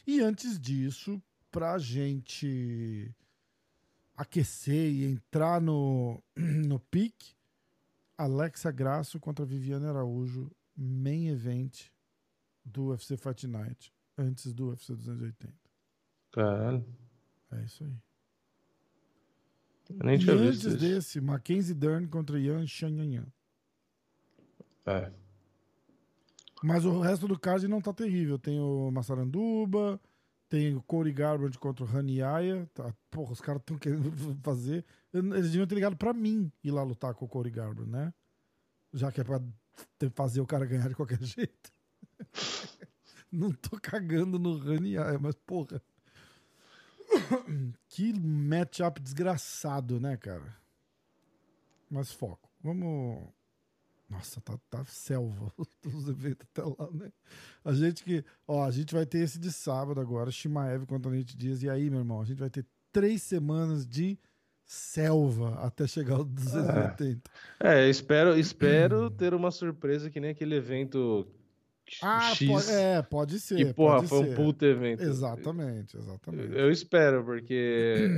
[0.08, 3.14] e antes disso, pra gente
[4.16, 7.36] aquecer e entrar no, no pique,
[8.18, 11.92] Alexa Grasso contra Viviane Araújo, main event
[12.66, 15.67] do UFC Fight Night, antes do UFC 280.
[16.38, 16.86] Caralho.
[17.52, 17.94] É isso aí.
[19.90, 20.78] Eu nem e tinha antes visto isso.
[20.78, 23.26] desse, Mackenzie Dern contra Yan Shanyanyan.
[24.86, 25.12] É.
[26.64, 28.38] Mas o resto do card não tá terrível.
[28.38, 30.00] Tem o Massaranduba,
[30.48, 32.70] tem o Corey Garbrandt contra o Raniaya.
[32.72, 34.12] Tá, porra, os caras estão querendo
[34.44, 34.86] fazer.
[35.12, 38.14] Eles deviam ter ligado pra mim ir lá lutar com o Corey Garbrandt, né?
[38.94, 39.42] Já que é pra
[40.14, 41.72] fazer o cara ganhar de qualquer jeito.
[43.32, 45.82] não tô cagando no Raniaya, mas porra.
[47.88, 50.56] que matchup desgraçado, né, cara?
[51.90, 52.50] Mas foco.
[52.62, 53.30] Vamos.
[54.10, 55.52] Nossa, tá, tá selva
[55.86, 57.12] os eventos até lá, né?
[57.64, 58.24] A gente que.
[58.48, 61.62] Ó, a gente vai ter esse de sábado agora, Shimaev contra a Nate Dias.
[61.62, 64.18] E aí, meu irmão, a gente vai ter três semanas de
[64.66, 67.30] selva até chegar ao 280.
[67.60, 68.38] É, espero, Hum.
[68.38, 71.26] espero ter uma surpresa que nem aquele evento
[72.02, 72.48] Ah, X.
[72.48, 73.56] pode, é, pode ser.
[73.56, 74.32] que, porra, foi ser.
[74.32, 75.04] um puto evento.
[75.04, 76.56] Exatamente, exatamente.
[76.56, 78.10] Eu espero, porque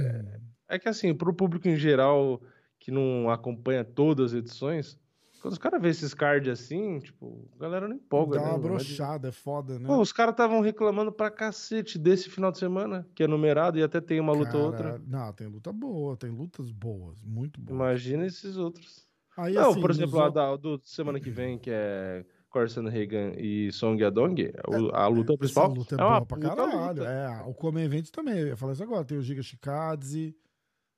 [0.67, 2.41] é que assim, pro público em geral
[2.79, 4.97] que não acompanha todas as edições,
[5.41, 8.51] quando os caras vêem esses cards assim, tipo, a galera não empolga, Dá né?
[8.51, 9.87] uma é brochada, é foda, né?
[9.87, 13.83] Pô, os caras estavam reclamando pra cacete desse final de semana, que é numerado e
[13.83, 15.01] até tem uma luta ou outra.
[15.07, 17.75] Não, tem luta boa, tem lutas boas, muito boas.
[17.75, 19.07] Imagina esses outros.
[19.37, 23.33] Aí, não, assim, por exemplo, a da, do semana que vem, que é Corson Reagan
[23.37, 25.65] e Song Yadong, o- a luta principal.
[25.71, 26.99] Essa luta é, é uma pra caralho.
[26.99, 27.03] luta.
[27.09, 29.05] É, o Come Event também, eu ia falar isso agora.
[29.05, 30.35] Tem o Giga Shikadze.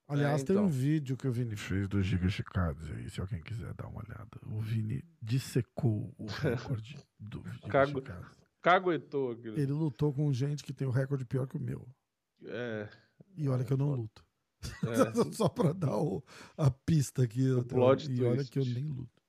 [0.07, 0.69] Aliás, É, tem um então.
[0.69, 4.29] vídeo que o Vini fez do Giga Shikadze aí, se alguém quiser dar uma olhada.
[4.45, 6.25] O Vini dissecou o
[6.75, 8.41] recorde do Giga Cago- Shikadze.
[8.61, 9.57] Caguetou aquilo.
[9.59, 11.87] Ele lutou com gente que tem o recorde pior que o meu.
[12.45, 12.87] É,
[13.37, 14.01] E olha que eu não foda.
[14.01, 14.25] luto.
[14.63, 14.63] é.
[15.33, 16.23] Só pra dar o-
[16.57, 17.43] a pista aqui.
[17.45, 19.20] eu- plot e olha que eu nem luto.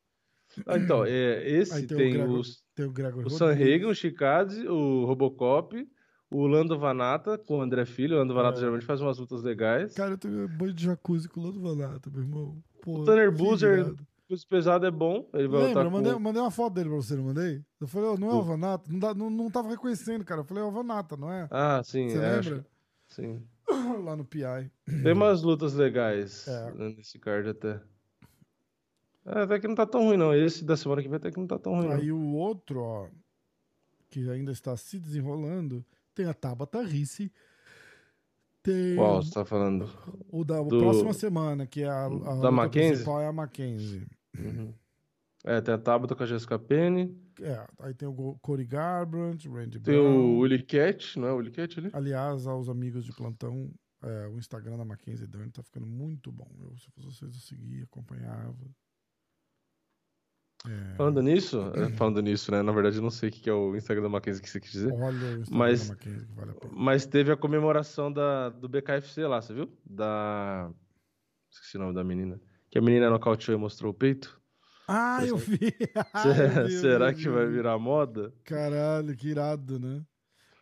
[0.67, 3.95] Ah, então, é, esse tem tem, o Gregor- os, Tem o Gregor o Sanhagen, o
[3.95, 5.89] Chikadze, o Robocop,
[6.31, 8.17] o Lando Vanata com o André Filho.
[8.17, 8.61] O Lando Vanata É.
[8.61, 9.95] geralmente faz umas lutas legais.
[9.95, 12.63] Cara, eu tenho banho de jacuzzi com o Lando Vanata, meu irmão.
[12.83, 13.95] Pô, O Tanner Boozer-
[14.29, 15.29] peso pesado é bom.
[15.35, 15.85] Ele vai Lembra?
[15.85, 16.19] Eu mandei, com...
[16.21, 17.63] mandei uma foto dele pra você, não mandei?
[17.81, 18.91] Eu falei, ó, não é o Alvanata?
[18.91, 20.41] Não, dá- não, não tava reconhecendo, cara.
[20.41, 21.47] Eu falei, é o Alvanata, não é?
[21.51, 22.09] Ah, sim.
[22.09, 22.59] Você é, lembra?
[22.61, 22.67] que-
[23.15, 23.43] Sim.
[24.05, 24.71] Lá no PI.
[25.03, 26.73] Tem umas lutas legais É.
[26.73, 27.81] nesse card até.
[29.25, 30.35] É, até que não tá tão ruim, não.
[30.35, 31.97] Esse da semana que vem até que não tá tão ruim, não.
[31.97, 33.09] Aí o outro, ó,
[34.11, 37.33] que ainda está se desenrolando, tem a Tabata Risse.
[38.63, 39.89] Tem Qual você tá falando?
[40.29, 42.91] o da Do- próxima semana, que é a, a luta Mackenzie?
[42.91, 44.07] principal é a Mackenzie.
[44.39, 44.73] Uhum.
[45.45, 47.17] É, tem a Tabata com a Jessica Penny.
[47.41, 50.37] É, aí tem o Cody Garbrandt, Randy Tem Brown.
[50.37, 51.91] o Willie Cat, não é o Willie Cat ali?
[51.93, 53.69] Aliás, aos amigos de plantão,
[54.01, 56.49] é, o Instagram da Mackenzie Dern tá ficando muito bom.
[56.61, 58.55] Eu, se fosse vocês, eu seguia, acompanhava.
[60.69, 62.63] É, Falando nisso, é, falando nisso, né?
[62.63, 64.73] Na verdade, eu não sei o que é o Instagram da Mackenzie que você quis
[64.73, 64.93] dizer.
[64.93, 66.73] olha o Instagram mas- da Mackenzie que vale a pena.
[66.77, 69.69] Mas teve a comemoração da, do BKFC lá, você viu?
[69.85, 70.71] Da.
[71.51, 72.41] Esqueci o nome da menina.
[72.71, 74.41] Que a menina nocauteou e mostrou o peito.
[74.89, 75.59] Ah, eu vi!
[76.23, 77.53] Será, eu vi, será vi, que vai vi.
[77.53, 78.33] virar moda?
[78.45, 80.03] Caralho, que irado, né?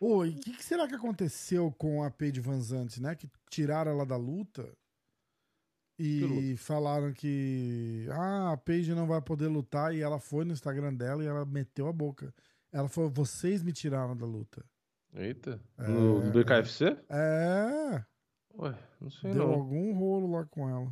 [0.01, 3.15] Ô, e o que, que será que aconteceu com a Paige Van Zandt, né?
[3.15, 4.67] Que tiraram ela da luta
[6.03, 10.95] E falaram que ah, a Paige não vai poder lutar e ela foi no Instagram
[10.95, 12.33] dela e ela meteu a boca.
[12.73, 14.65] Ela falou, vocês me tiraram da luta.
[15.13, 15.61] Eita.
[15.77, 16.97] É, No, no BKFC?
[17.09, 18.05] É,
[18.59, 19.55] Ué, não sei deu não.
[19.55, 20.91] algum rolo lá com ela.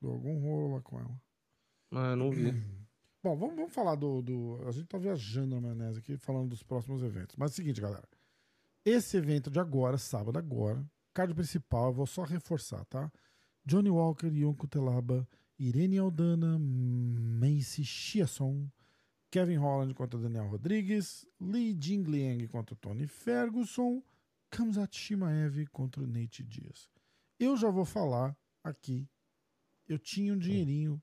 [0.00, 1.22] Deu algum rolo lá com ela.
[1.92, 2.52] Ah, não vi.
[3.22, 4.60] Bom, vamos, vamos falar do, do.
[4.68, 7.36] A gente tá viajando na maionese aqui, falando dos próximos eventos.
[7.38, 8.06] Mas é o seguinte, galera.
[8.84, 13.10] Esse evento de agora, sábado agora, card principal, eu vou só reforçar, tá?
[13.66, 15.26] Johnny Walker, Yonko Telaba,
[15.58, 18.70] Irene Aldana, Macy Chiasson,
[19.30, 24.02] Kevin Holland contra Daniel Rodrigues, Lee Jingliang contra Tony Ferguson,
[24.50, 26.88] Kamzat Shimaev contra Nate Diaz.
[27.38, 29.08] Eu já vou falar aqui.
[29.88, 31.02] Eu tinha um dinheirinho.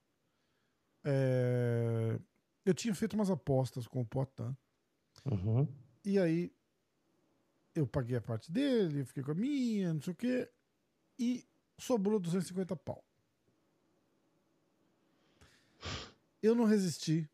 [1.03, 2.19] é,
[2.65, 4.55] eu tinha feito umas apostas com o Potan.
[5.25, 5.67] Uhum.
[6.05, 6.51] E aí
[7.75, 10.49] eu paguei a parte dele, fiquei com a minha, não sei o quê.
[11.19, 11.45] E
[11.81, 13.03] sobrou 250 pau.
[16.41, 17.29] Eu não resisti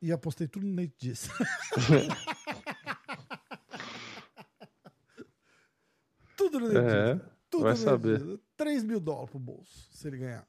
[0.00, 1.28] e apostei tudo no Nate Diaz.
[6.36, 7.36] tudo no Nate É.
[7.50, 8.22] Tudo vai no Nate saber.
[8.24, 8.40] Diaz.
[8.56, 10.46] 3 mil dólares pro bolso, se ele ganhar.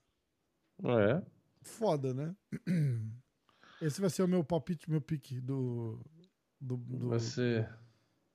[0.83, 1.21] É.
[1.61, 2.35] Foda, né?
[3.81, 5.99] Esse vai ser o meu palpite, meu pique do,
[6.59, 7.69] do, do- Vai ser.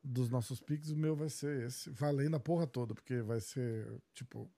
[0.03, 0.91] dos nossos piques.
[0.91, 4.49] O meu vai ser esse, valendo a porra toda, porque vai ser tipo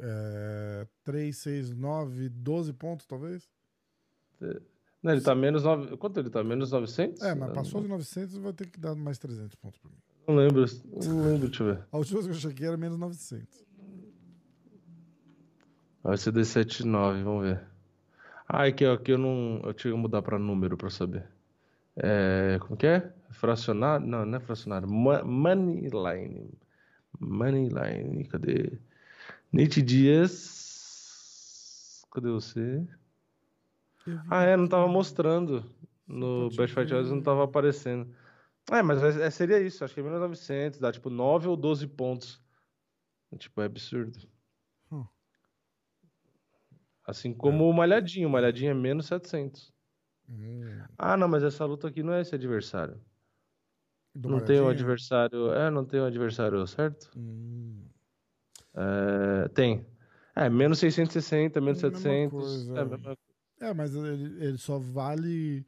[0.00, 3.48] é, 3, 6, 9, 12 pontos, talvez.
[5.02, 5.64] Não, ele tá menos.
[5.64, 5.96] Nove...
[5.96, 6.42] Quanto ele tá?
[6.42, 7.22] Menos 900?
[7.22, 9.96] É, mas passou de 900 vai ter que dar mais 300 pontos pra mim.
[10.26, 10.64] Não lembro.
[11.04, 11.84] Não lembro, deixa eu ver.
[11.90, 13.64] A última vez que eu cheguei era menos 900.
[16.02, 17.60] Vai ser D79, vamos ver.
[18.48, 19.60] Ah, aqui, ó, aqui eu não.
[19.64, 21.26] Eu tinha que mudar pra número pra saber.
[21.96, 22.58] É.
[22.60, 23.12] Como que é?
[23.30, 24.06] Fracionário?
[24.06, 24.88] Não, não é fracionário.
[24.88, 26.50] Moneyline.
[27.18, 28.24] Moneyline.
[28.24, 28.78] Cadê?
[29.52, 30.50] Nate Dias.
[32.12, 32.86] Cadê você?
[34.28, 35.64] Ah, é, não tava mostrando.
[36.06, 37.24] No Pode Best Fight Odds não ver.
[37.24, 38.12] tava aparecendo.
[38.70, 39.84] É, mas é- é- seria isso.
[39.84, 40.78] Acho que é menos 900.
[40.80, 42.40] Dá tipo 9 ou 12 pontos.
[43.38, 44.18] Tipo, é absurdo.
[44.90, 45.06] Hum.
[47.06, 48.28] Assim como o Malhadinho.
[48.28, 49.72] O Malhadinho é menos 700.
[50.28, 53.00] Hum, Ah, não, mas essa luta aqui não é esse adversário.
[54.14, 55.52] do Não tem um adversário.
[55.52, 57.10] É, não tem um adversário certo?
[57.16, 57.84] Hum,
[58.74, 59.86] É, tem.
[60.34, 62.30] É, menos 660, menos É a mesma 700.
[62.40, 62.84] coisa, É, é.
[62.84, 63.16] mesma-
[63.60, 65.66] É, mas ele, ele só vale.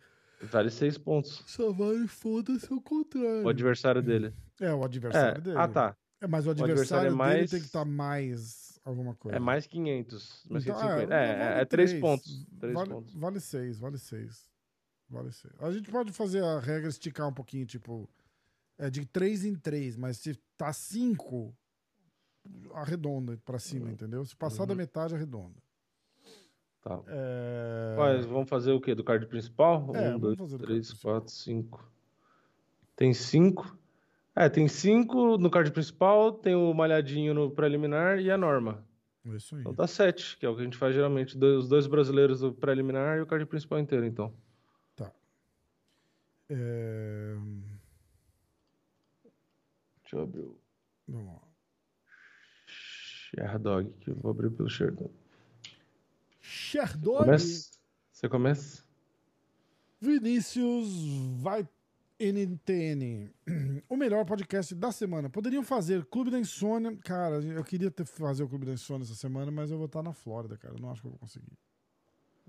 [0.50, 1.42] Vale 6 pontos.
[1.46, 3.44] Só vale foda-se ao contrário.
[3.44, 4.32] O adversário dele.
[4.60, 4.84] É, o É.
[4.84, 5.56] adversário dele.
[5.58, 5.96] Ah, tá.
[6.20, 9.36] É, mas o adversário adversário, é dele mais- tem que estar mais alguma coisa.
[9.36, 10.44] É mais 500.
[10.48, 11.14] Mais Então, 150.
[11.14, 12.00] É, vale é 3 três.
[12.00, 12.46] pontos.
[12.60, 13.14] 3 vale, pontos.
[13.14, 14.48] Vale 6, vale 6.
[15.10, 15.52] Vale 6.
[15.60, 18.08] A gente pode fazer a regra esticar um pouquinho, tipo,
[18.78, 21.54] é de 3 em 3, mas se tá 5,
[22.74, 24.24] arredonda pra cima, entendeu?
[24.24, 24.78] Se passar da Uhum.
[24.78, 25.60] metade, arredonda.
[26.82, 27.00] Tá.
[27.06, 27.94] É...
[27.96, 28.94] Mas vamos fazer o quê?
[28.94, 29.94] Do card principal?
[29.94, 31.88] É, um, dois, três, quatro, cinco.
[32.96, 33.78] Tem cinco.
[34.34, 38.84] É, tem cinco no card principal, tem o malhadinho no preliminar e a norma.
[39.24, 39.60] Isso aí.
[39.60, 41.36] Então dá sete, que é o que a gente faz geralmente.
[41.38, 44.34] Os dois brasileiros do preliminar e o card principal inteiro, então.
[46.50, 47.34] É...
[50.02, 50.60] Deixa eu abrir o
[51.08, 51.41] Vamos lá.
[53.34, 55.10] Sherdog, que eu vou abrir pelo Sherdog.
[56.40, 57.70] Sherdog Começa?
[58.10, 58.84] Você começa?
[60.00, 60.88] Vinícius
[61.40, 61.66] vai
[62.18, 63.30] NTN.
[63.88, 65.28] O melhor podcast da semana.
[65.28, 66.96] Poderiam fazer Clube da Insônia.
[67.04, 70.02] Cara, eu queria ter fazer o Clube da Insônia essa semana, mas eu vou estar
[70.02, 70.74] na Flórida, cara.
[70.74, 71.58] Eu não acho que eu vou conseguir.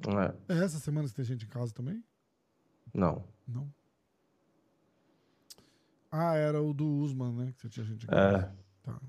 [0.07, 0.53] É.
[0.53, 2.03] É essa semana que tem gente em casa também?
[2.93, 3.23] Não.
[3.47, 3.71] Não.
[6.11, 7.53] Ah, era o do Usman, né?
[7.53, 8.37] Que você tinha gente em casa.
[8.37, 8.83] É.
[8.83, 9.01] Tá.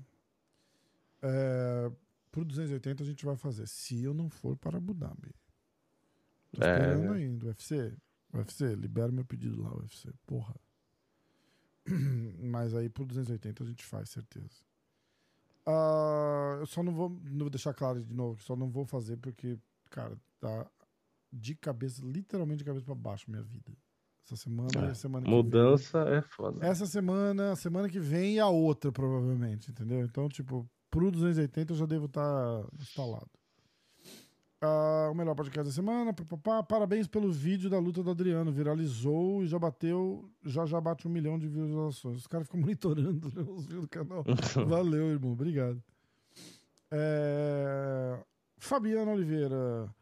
[1.27, 1.91] É,
[2.31, 3.67] pro 280 a gente vai fazer.
[3.67, 5.33] Se eu não for para Abu Dhabi.
[6.51, 6.71] Tô É.
[6.77, 7.45] esperando ainda.
[7.47, 7.93] UFC.
[8.33, 10.11] UFC, libera meu pedido lá, UFC.
[10.27, 10.55] Porra.
[12.39, 14.63] Mas aí pro 280 a gente faz, certeza.
[15.65, 18.85] Ah, eu só não vou, não vou deixar claro de novo, que só não vou
[18.85, 19.57] fazer porque,
[19.89, 20.69] cara, tá
[21.33, 23.71] de cabeça, literalmente de cabeça pra baixo minha vida.
[24.25, 24.89] Essa semana e É.
[24.89, 25.43] a semana que vem.
[25.43, 26.65] Mudança é foda.
[26.65, 30.01] Essa semana, a semana que vem e a outra, provavelmente, entendeu?
[30.03, 33.29] Então, tipo, pro 280 eu já devo estar instalado.
[34.61, 36.15] Ah, o melhor podcast da semana.
[36.69, 38.49] Parabéns pelo vídeo da luta do Adriano.
[38.49, 42.19] Viralizou e já bateu, já já bate um milhão de visualizações.
[42.19, 44.23] Os caras ficam monitorando né, os vídeos do canal.
[44.65, 45.33] Valeu, irmão.
[45.33, 45.83] Obrigado.
[46.89, 48.17] É...
[48.57, 49.93] Fabiana Oliveira.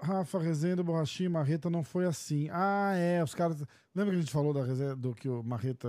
[0.00, 2.48] Rafa, Rezenda, Borrachinha, Marreta não foi assim.
[2.52, 3.22] Ah, é.
[3.24, 3.60] Os caras.
[3.92, 5.88] Lembra que a gente falou da Rezenda, do que o Marreta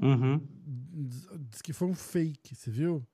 [0.00, 0.40] Uhum.
[1.50, 3.06] diz que foi um fake, você viu?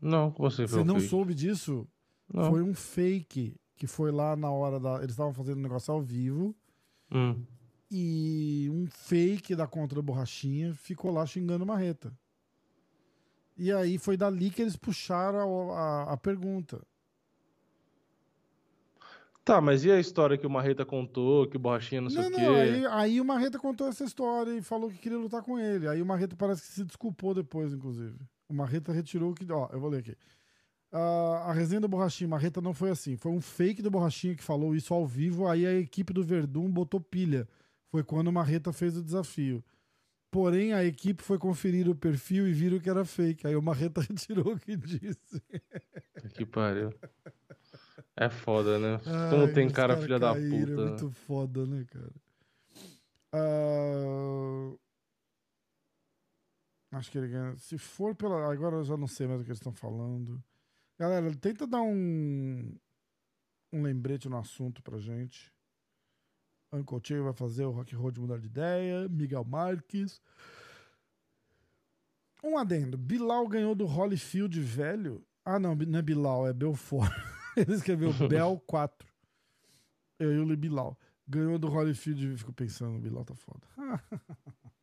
[0.00, 1.86] Não, você Você não soube disso?
[2.32, 2.50] Não.
[2.50, 4.96] Foi um fake que foi lá na hora da.
[4.98, 6.54] Eles estavam fazendo um negócio ao vivo
[7.12, 7.44] Hum.
[7.90, 12.12] e um fake da conta do Borrachinha ficou lá xingando Marreta.
[13.56, 16.84] E aí foi dali que eles puxaram a, a, a pergunta.
[19.46, 22.26] Tá, mas e a história que o Marreta contou, que o Borrachinha não sei Não,
[22.26, 22.44] o não, quê?
[22.44, 25.86] aí, aí o Marreta contou essa história e falou que queria lutar com ele.
[25.86, 28.16] Aí o Marreta parece que se desculpou depois, inclusive.
[28.48, 29.46] O Marreta retirou o que.
[29.52, 30.16] Ó, eu vou ler aqui.
[30.90, 33.16] Ah, a resenha do Borrachinha, Marreta não foi assim.
[33.16, 35.46] Foi um fake do Borrachinha que falou isso ao vivo.
[35.46, 37.48] Aí a equipe do Verdun botou pilha.
[37.88, 39.62] Foi quando o Marreta fez o desafio.
[40.28, 43.46] Porém, a equipe foi conferir o perfil e viram que era fake.
[43.46, 45.40] Aí o Marreta retirou o que disse.
[46.34, 46.92] Que pariu.
[48.16, 48.98] É foda, né?
[49.30, 50.82] Como Ai, tem os cara caras filha da caíram, puta.
[50.82, 52.12] É muito foda, né, cara?
[53.32, 54.76] Ah,
[56.92, 57.56] Acho que ele ganha.
[57.58, 58.50] Se for pela.
[58.50, 60.42] Agora eu já não sei mais o que eles estão falando.
[60.98, 62.74] Galera, tenta dar um.
[63.72, 65.52] Um lembrete no assunto pra gente.
[66.72, 69.08] Uncle Che vai fazer o Rock Road mudar de ideia.
[69.08, 70.22] Miguel Marques.
[72.42, 72.96] Um adendo.
[72.96, 75.22] Bilal ganhou do Holyfield velho.
[75.44, 77.12] Ah, não, não é Bilal, é Belfort.
[77.66, 79.08] Ele escreveu Bel 4.
[80.18, 80.98] Eu e o Li Bilal.
[81.26, 82.36] Ganhou do Holyfield.
[82.36, 83.66] Fico pensando, o Bilal tá foda.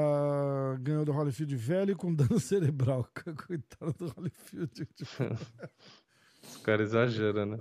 [0.00, 3.08] Ah, ganhou do Holyfield velho com dano cerebral.
[3.46, 4.86] Coitado do Holyfield.
[6.40, 7.56] Os caras exageram, né?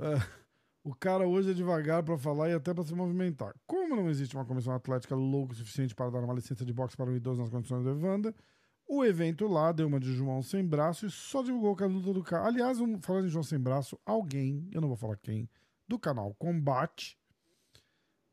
[0.83, 3.55] o cara hoje é devagar pra falar e até pra se movimentar.
[3.65, 6.95] Como não existe uma comissão atlética louca o suficiente para dar uma licença de boxe
[6.95, 8.35] para um idoso nas condições do Evanda,
[8.87, 12.23] o evento lá deu uma de João sem braço e só divulgou a luta do
[12.23, 12.47] cara.
[12.47, 15.49] Aliás, um, falando em João sem braço, alguém, eu não vou falar quem,
[15.87, 17.17] do canal Combate,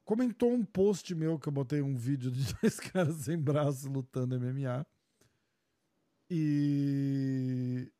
[0.04, 4.38] comentou um post meu que eu botei um vídeo de dois caras sem braço lutando
[4.38, 4.86] MMA.
[6.30, 7.90] E.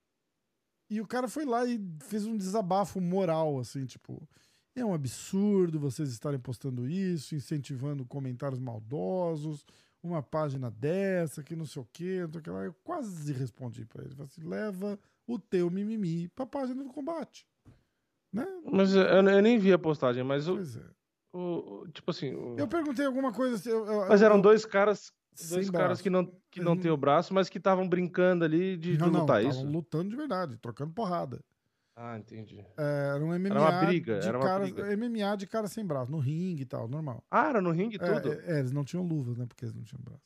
[0.91, 4.29] E o cara foi lá e fez um desabafo moral, assim, tipo.
[4.77, 9.65] É um absurdo vocês estarem postando isso, incentivando comentários maldosos,
[10.07, 12.65] uma página dessa, que não sei o quê, não sei o que lá.
[12.65, 14.13] Eu quase respondi pra ele.
[14.15, 17.47] Falei assim, leva o teu mimimi pra página do combate.
[18.33, 18.47] Né?
[18.71, 20.85] Mas eu, eu nem vi a postagem, mas o, Pois é.
[21.33, 22.35] o- tipo assim.
[22.35, 23.71] o- Eu perguntei alguma coisa assim.
[23.71, 25.13] eu- eu- Mas eram eu- dois caras,
[25.51, 26.03] dois caras braço.
[26.03, 26.81] que não, que não Uhum.
[26.81, 29.73] têm o braço, mas que estavam brincando ali de, de Não, não, lutar estavam isso.
[29.73, 31.41] lutando de verdade, trocando porrada.
[31.97, 32.59] Ah, entendi.
[32.77, 34.97] É, Era um MMA uma briga, de era uma caras, briga.
[34.97, 37.23] MMA de cara sem braço, no ringue e tal, normal.
[37.31, 38.33] Ah, era no ringue É, tudo?
[38.33, 39.47] é, é, eles não tinham luvas, né?
[39.47, 40.23] Porque eles não tinham braço.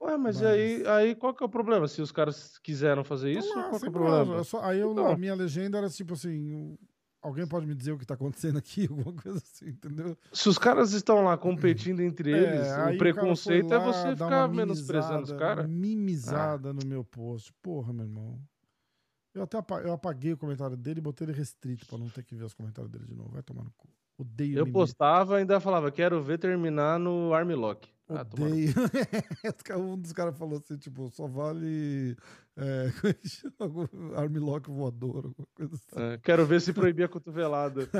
[0.00, 1.86] Ué, mas, mas- Aí, aí qual que é o problema?
[1.86, 4.34] Se os caras quiseram fazer isso, Então lá, qual que é o problema?
[4.36, 5.06] Eu só- aí eu- Então.
[5.06, 6.78] a minha legenda era tipo assim: o-
[7.20, 8.88] alguém pode me dizer o que tá acontecendo aqui?
[8.90, 10.16] Alguma coisa assim, entendeu?
[10.32, 14.16] Se os caras estão lá competindo entre eles, É, o cara preconceito é lá você
[14.16, 15.68] ficar menosprezando os caras.
[15.68, 17.52] Mimizada no meu post.
[17.62, 18.40] Porra, meu irmão.
[19.34, 22.22] Eu até apa- eu apaguei o comentário dele e botei ele restrito pra não ter
[22.22, 23.30] que ver os comentários dele de novo.
[23.30, 23.88] Vai tomar no cu.
[24.18, 27.88] Odeio Eu postava e ainda falava, quero ver terminar no Armlock.
[28.08, 28.74] Ah, Odeio.
[29.64, 32.14] Cara- um dos caras falou assim, tipo, só vale
[32.56, 32.88] é,
[34.16, 36.00] armlock voador, alguma coisa assim.
[36.12, 37.88] É, quero ver se proibir a cotovelada.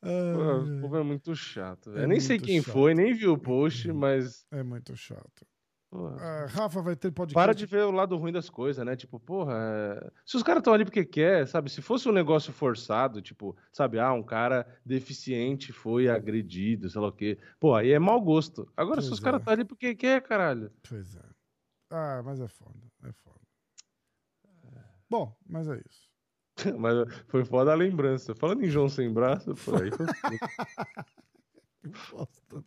[0.00, 1.90] Pô, o povo é muito chato.
[1.96, 2.72] É Eu nem sei quem chato.
[2.72, 4.46] foi, nem vi o post, mas.
[4.50, 5.46] é muito chato.
[5.90, 7.34] Porra, Ah, Rafa vai ter podcast.
[7.34, 8.94] Para de ver o lado ruim das coisas, né?
[8.96, 11.70] Tipo, porra, é, se os caras estão ali porque quer, sabe?
[11.70, 17.08] Se fosse um negócio forçado, tipo, sabe, ah, um cara deficiente foi agredido, sei lá
[17.08, 17.38] o quê.
[17.58, 18.70] Pô, aí é mau gosto.
[18.76, 19.42] Agora, se Pois os caras é.
[19.42, 20.70] estão ali porque quer, caralho.
[20.88, 21.22] Pois é.
[21.90, 22.78] Ah, mas é foda.
[23.04, 23.38] É foda.
[25.10, 26.06] Bom, mas é isso.
[26.76, 26.92] Mas
[27.28, 28.34] foi foda a lembrança.
[28.34, 30.06] Falando em João sem braço, por aí foi
[31.80, 32.64] Que bosta.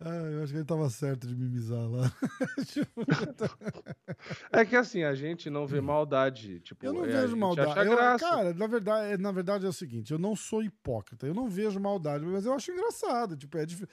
[0.00, 2.12] Ah, eu acho que ele tava certo de mimizar lá.
[4.52, 6.60] É que assim, a gente não vê maldade.
[6.60, 7.88] Tipo, eu não é, vejo maldade.
[7.88, 11.34] Eu- cara, na verdade, é- na verdade é o seguinte, eu não sou hipócrita, eu
[11.34, 13.36] não vejo maldade, mas eu acho engraçado.
[13.36, 13.86] Tipo, é, dif-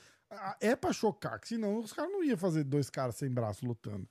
[0.60, 4.08] é pra chocar, que senão os caras não iam fazer dois caras sem braço lutando.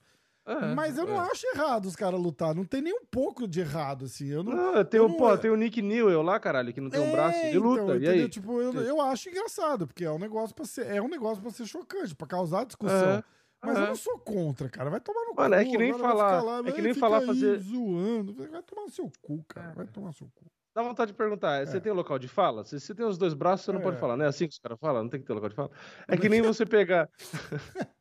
[0.47, 1.31] É, mas eu não é.
[1.31, 4.27] acho errado os caras lutar, não tem nem um pouco de errado, assim.
[4.27, 6.79] Eu não, Não, tem, eu o, não- pô, tem o Nick Newell lá, caralho, que
[6.79, 7.81] não tem um braço, É, ele luta.
[7.81, 8.23] então, e entendeu?
[8.23, 8.29] aí?
[8.29, 11.49] Tipo, eu, eu acho engraçado, porque é um negócio pra ser, é um negócio pra
[11.51, 13.09] ser chocante, pra causar discussão.
[13.09, 13.23] É,
[13.65, 13.81] Mas é.
[13.81, 14.91] eu não sou contra, cara.
[14.91, 15.61] Vai tomar no Mano, cu.
[15.61, 18.33] é que nem falar- lá, é que "Ai, nem falar fazer- zoando.
[18.35, 19.71] Vai tomar no seu cu, cara.
[19.71, 19.73] É.
[19.73, 20.45] Vai tomar no seu cu.
[20.75, 22.63] Dá vontade de perguntar, você tem local de fala?
[22.65, 23.83] Se você tem os dois braços, você não É.
[23.83, 25.03] pode falar, não é assim que os caras falam?
[25.03, 25.71] Não tem que ter local de fala?
[26.05, 27.09] É que nem você pegar.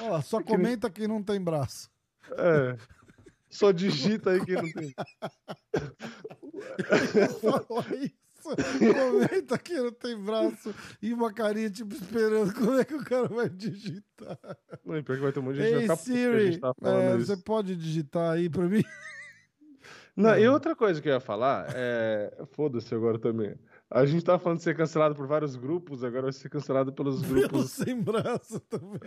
[0.00, 1.90] Ó, só que comenta quem não tem braço.
[2.32, 2.76] É,
[3.48, 4.94] só digita aí que não tem.
[8.02, 8.18] Isso.
[8.78, 13.28] Comenta quem não tem braço e uma carinha, tipo, esperando como é que o cara
[13.28, 14.38] vai digitar.
[14.84, 16.74] Não, pior que vai ter um monte de gente que Ei, que a Siri, tá
[16.82, 18.84] é, você pode digitar aí pra mim?
[20.16, 22.44] Não, e outra coisa que eu ia falar é.
[22.52, 23.56] Foda-se agora também.
[23.94, 27.22] A gente tá falando de ser cancelado por vários grupos, agora vai ser cancelado pelos
[27.22, 27.70] Pelo grupos.
[27.72, 28.98] sem braço também.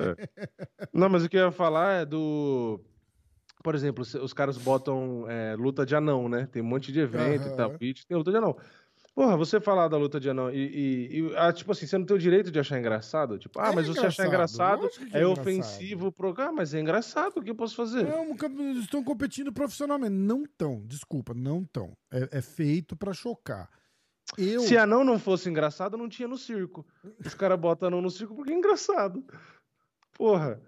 [0.94, 2.80] Não, mas o que eu ia falar é do.
[3.64, 6.48] Por exemplo, os caras botam é, luta de anão, né?
[6.50, 7.70] Tem um monte de evento e tal.
[7.72, 7.78] Aham.
[7.78, 8.56] Twitch, tem luta de anão.
[9.14, 12.06] Porra, você falar da luta de anão e, e- e, ah, tipo assim, você não
[12.06, 13.38] tem o direito de achar engraçado?
[13.40, 15.40] Tipo, ah, É mas você achar engraçado, é, é engraçado.
[15.42, 16.34] ofensivo pro.
[16.38, 18.08] Ah, mas é engraçado, o que eu posso fazer?
[18.08, 20.14] É um campe- eles estão competindo profissionalmente.
[20.16, 21.92] Não estão, desculpa, não estão.
[22.12, 23.68] É, é feito pra chocar.
[24.36, 24.62] Eu.
[24.62, 26.86] Se anão não fosse engraçado, não tinha no circo.
[27.24, 29.24] Os caras botam anão no circo porque é engraçado.
[30.14, 30.62] Porra.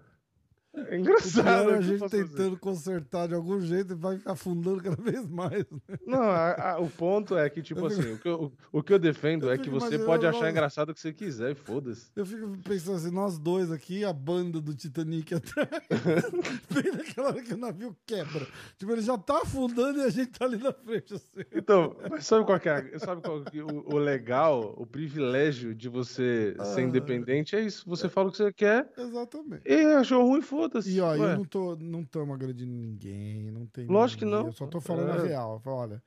[0.72, 1.70] É engraçado.
[1.70, 2.28] É a gente posso fazer?
[2.28, 5.64] tentando consertar de algum jeito e vai afundando cada vez mais.
[5.70, 5.98] né?
[6.06, 8.82] Não, a- a- o ponto é que, tipo Eu fico- assim, o que eu, o
[8.82, 11.12] que eu defendo Eu é que fico você pode achar logo- engraçado o que você
[11.12, 12.10] quiser e foda-se.
[12.14, 15.68] Eu fico pensando assim, nós dois aqui, a banda do Titanic atrás,
[16.70, 18.46] bem naquela hora que o navio quebra.
[18.78, 21.44] Tipo, ele já tá afundando e a gente tá ali na frente, assim.
[21.52, 22.98] Então, mas sabe qual é?
[22.98, 26.82] Sabe qual que- o, o legal, o privilégio de você ser Ah.
[26.82, 27.84] independente é isso.
[27.88, 29.62] Você fala o que você quer Exatamente.
[29.66, 30.90] e achou ruim, foda-se.
[30.90, 34.42] E ó, Ué, eu não tô, não estamos agredindo ninguém, não tem Lógico que mimimi,
[34.42, 34.48] não.
[34.48, 35.28] Eu só tô falando a É.
[35.28, 35.54] real.
[35.54, 36.02] Eu falo, olha,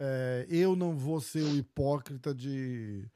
[0.00, 3.08] é, eu não vou ser o hipócrita de,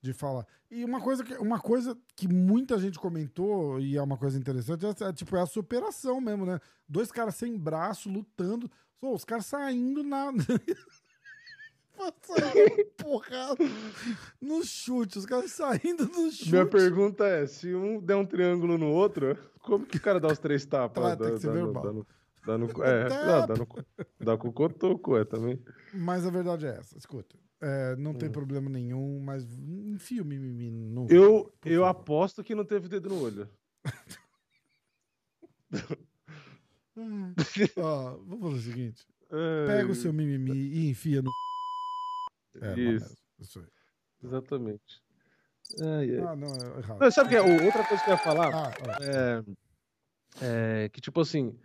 [0.00, 0.46] de falar.
[0.70, 4.86] E uma coisa, que, uma coisa que muita gente comentou, e é uma coisa interessante,
[4.86, 6.60] é, é, tipo, é a superação mesmo, né?
[6.88, 8.70] Dois caras sem braço, lutando,
[9.00, 10.32] os caras saindo na...
[12.96, 13.64] Porrada
[14.40, 16.50] no chute, os caras saindo no chute.
[16.50, 20.28] Minha pergunta é, se um der um triângulo no outro, como que o cara dá
[20.28, 21.04] os três tapas?
[21.18, 21.82] Tem Dá- que ser dá verbal.
[21.82, 22.06] dá no-
[22.46, 23.68] dá no- é, dá, dá, no,
[24.20, 25.60] dá com o cotoco, é, também.
[25.92, 27.36] Mas a verdade é essa, escuta.
[27.60, 31.02] é, não tem problema nenhum, mas enfia o mimimi no.
[31.02, 31.06] Hum.
[31.10, 31.88] Eu, eu favor.
[31.88, 33.48] aposto que não teve dedo no olho.
[36.96, 37.32] Hum.
[37.76, 39.06] Ó, vamos fazer o seguinte:
[39.68, 41.30] pega o seu mimimi e enfia no.
[42.62, 43.66] É, Isso, maionese, isso aí.
[44.24, 45.02] exatamente.
[45.80, 46.18] Ai, ai.
[46.26, 46.98] Ah, não, é errado.
[47.00, 47.64] Não, sabe o que é?
[47.64, 48.72] Outra coisa que eu ia falar Ah,
[50.40, 51.58] é, é que, tipo assim,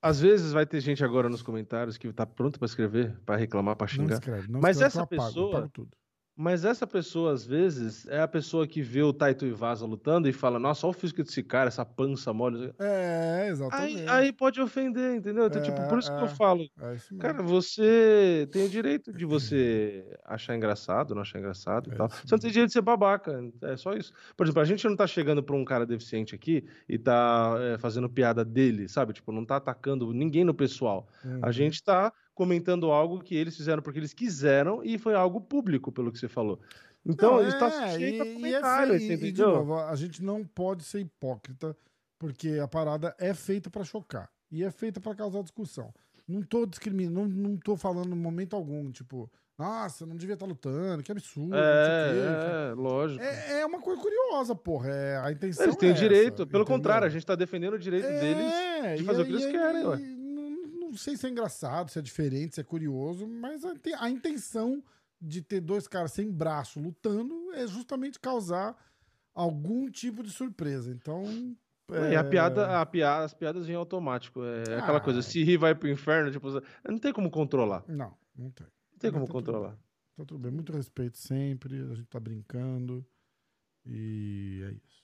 [0.00, 3.76] às vezes vai ter gente agora nos comentários que tá pronto pra escrever, pra reclamar,
[3.76, 4.14] pra não xingar.
[4.14, 4.48] escreve.
[4.50, 5.96] Não Mas escreve essa apago, pessoa- apago tudo.
[6.36, 10.32] Mas essa pessoa, às vezes, é a pessoa que vê o Taito Ivasa lutando e
[10.32, 12.72] fala, nossa, olha o físico desse cara, essa pança mole.
[12.80, 14.02] É, exatamente.
[14.08, 15.46] Aí, aí pode ofender, entendeu?
[15.46, 17.34] Então, tipo, por isso que É, eu falo, É isso mesmo.
[17.34, 22.08] Cara, você tem o direito de você achar engraçado, não achar engraçado e É tal.
[22.10, 24.12] Você não tem direito de ser babaca, é só isso.
[24.36, 27.78] Por exemplo, a gente não tá chegando pra um cara deficiente aqui e tá é,
[27.78, 29.12] fazendo piada dele, sabe?
[29.14, 31.08] Tipo, não tá atacando ninguém no pessoal.
[31.40, 31.52] A Uhum.
[31.52, 36.10] gente tá comentando algo que eles fizeram porque eles quiseram e foi algo público, pelo
[36.12, 36.58] que você falou.
[37.04, 39.76] Então, Não, está é, sujeito a e- e é comentário, fe- e- e, de novo,
[39.78, 41.76] a gente não pode ser hipócrita,
[42.18, 45.92] porque a parada é feita pra chocar e é feita pra causar discussão.
[46.28, 49.28] Não tô discriminando, não, não tô falando em momento algum, tipo,
[49.58, 52.20] nossa, não devia estar lutando, que absurdo, não sei o quê.
[52.20, 53.22] É, é, lógico.
[53.24, 54.88] É, é uma coisa curiosa, porra.
[54.90, 56.64] É, a intenção Eles têm é o direito, essa, pelo entendeu?
[56.66, 59.46] contrário, a gente tá defendendo o direito deles É, de e fazer o que eles
[59.46, 59.98] querem, ué.
[60.92, 64.82] Não, sei se é engraçado, se é diferente, se é curioso, mas a, a intenção
[65.20, 68.76] de ter dois caras sem braço lutando é justamente causar
[69.34, 70.90] algum tipo de surpresa.
[70.90, 71.24] Então.
[71.90, 74.42] E a é, piada, a piada, as piadas vêm automático.
[74.44, 75.00] É aquela Ah.
[75.00, 76.48] coisa, se rir vai pro inferno, tipo,
[76.88, 77.84] não tem como controlar.
[77.88, 78.66] Não, não tem.
[78.92, 79.68] Não tem como tá tudo controlar.
[79.70, 79.78] bem.
[80.16, 80.50] Tá tudo bem.
[80.52, 81.80] Muito respeito sempre.
[81.90, 83.04] A gente tá brincando.
[83.86, 85.01] E é isso.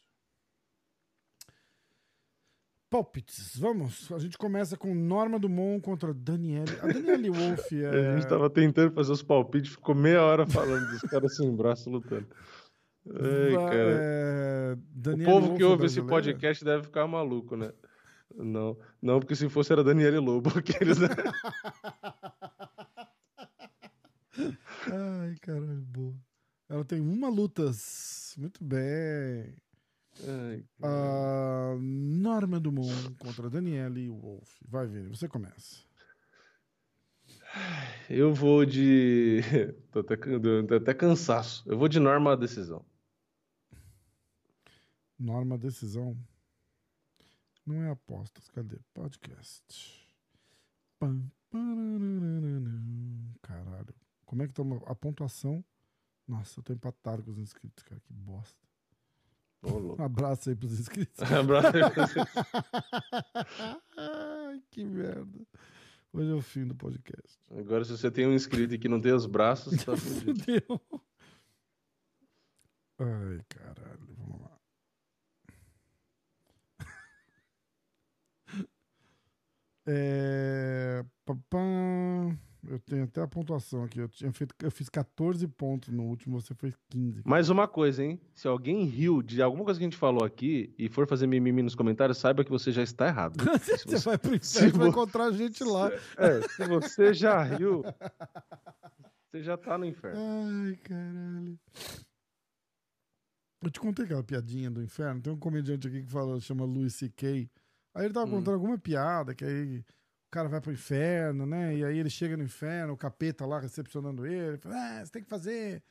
[2.91, 4.11] Palpites, vamos.
[4.13, 6.71] A gente começa com Norma Dumont contra Daniele.
[6.83, 8.13] A Daniele Wolf é.
[8.15, 11.91] A gente tava tentando fazer os palpites, ficou meia hora falando dos caras sem braço
[11.91, 12.27] lutando.
[13.11, 13.91] Ai, Va- cara.
[14.01, 14.77] é,
[15.13, 17.73] O povo Wolf que é ouve esse podcast deve ficar maluco, né?
[18.35, 21.09] Não, não, porque se fosse era Daniele Lobo, aqueles, né?
[24.37, 26.15] Ai, caralho, boa.
[26.69, 28.35] Ela tem uma lutas.
[28.39, 29.55] Muito bem.
[30.27, 34.61] Ai, A Norma Dumont contra Daniele Wolf.
[34.67, 35.87] Vai, Vini, você começa.
[38.11, 39.41] Eu vou de.
[39.91, 41.69] Tô até, tô até cansaço.
[41.69, 42.85] Eu vou de norma a decisão.
[45.19, 46.17] Norma Decisão.
[47.67, 48.49] Não é apostas.
[48.51, 48.79] Cadê?
[48.95, 50.07] Podcast.
[53.43, 53.95] Caralho.
[54.25, 55.65] Como é que tá a pontuação?
[56.27, 58.01] Nossa, eu tô empatado com os inscritos, cara.
[58.01, 58.68] Que bosta.
[59.63, 61.19] Um abraço aí pros inscritos.
[61.33, 62.21] Abraço aí pra você.
[63.97, 65.47] Ai, que merda.
[66.13, 67.39] Hoje é o fim do podcast.
[67.51, 70.81] Agora, se você tem um inscrito e que não tem os braços, tá fudido.
[72.99, 74.15] Ai, caralho.
[74.17, 74.59] Vamos lá.
[79.91, 81.03] É...
[81.25, 81.59] papá,
[82.71, 83.99] Eu tenho até a pontuação aqui.
[83.99, 87.23] Eu, tinha feito, eu fiz 14 pontos no último, você fez 15.
[87.25, 88.21] Mais uma coisa, hein?
[88.35, 91.63] Se alguém riu de alguma coisa que a gente falou aqui e for fazer mimimi
[91.63, 93.37] nos comentários, saiba que você já está errado.
[93.59, 95.91] Você você- vai pro inferno, vai encontrar a gente lá.
[96.19, 97.83] É, se você já riu,
[99.31, 100.21] você já tá no inferno.
[100.21, 101.59] Ai, caralho.
[103.63, 105.21] Eu te contei aquela piadinha do inferno.
[105.21, 107.49] Tem um comediante aqui que fala, chama Louis C.K.
[107.95, 108.31] Aí ele tava Hum.
[108.31, 109.83] contando alguma piada, que aí
[110.29, 111.75] o cara vai pro inferno, né?
[111.75, 114.59] E aí ele chega no inferno, o capeta lá recepcionando ele.
[114.59, 115.83] fala, ah, você tem que fazer,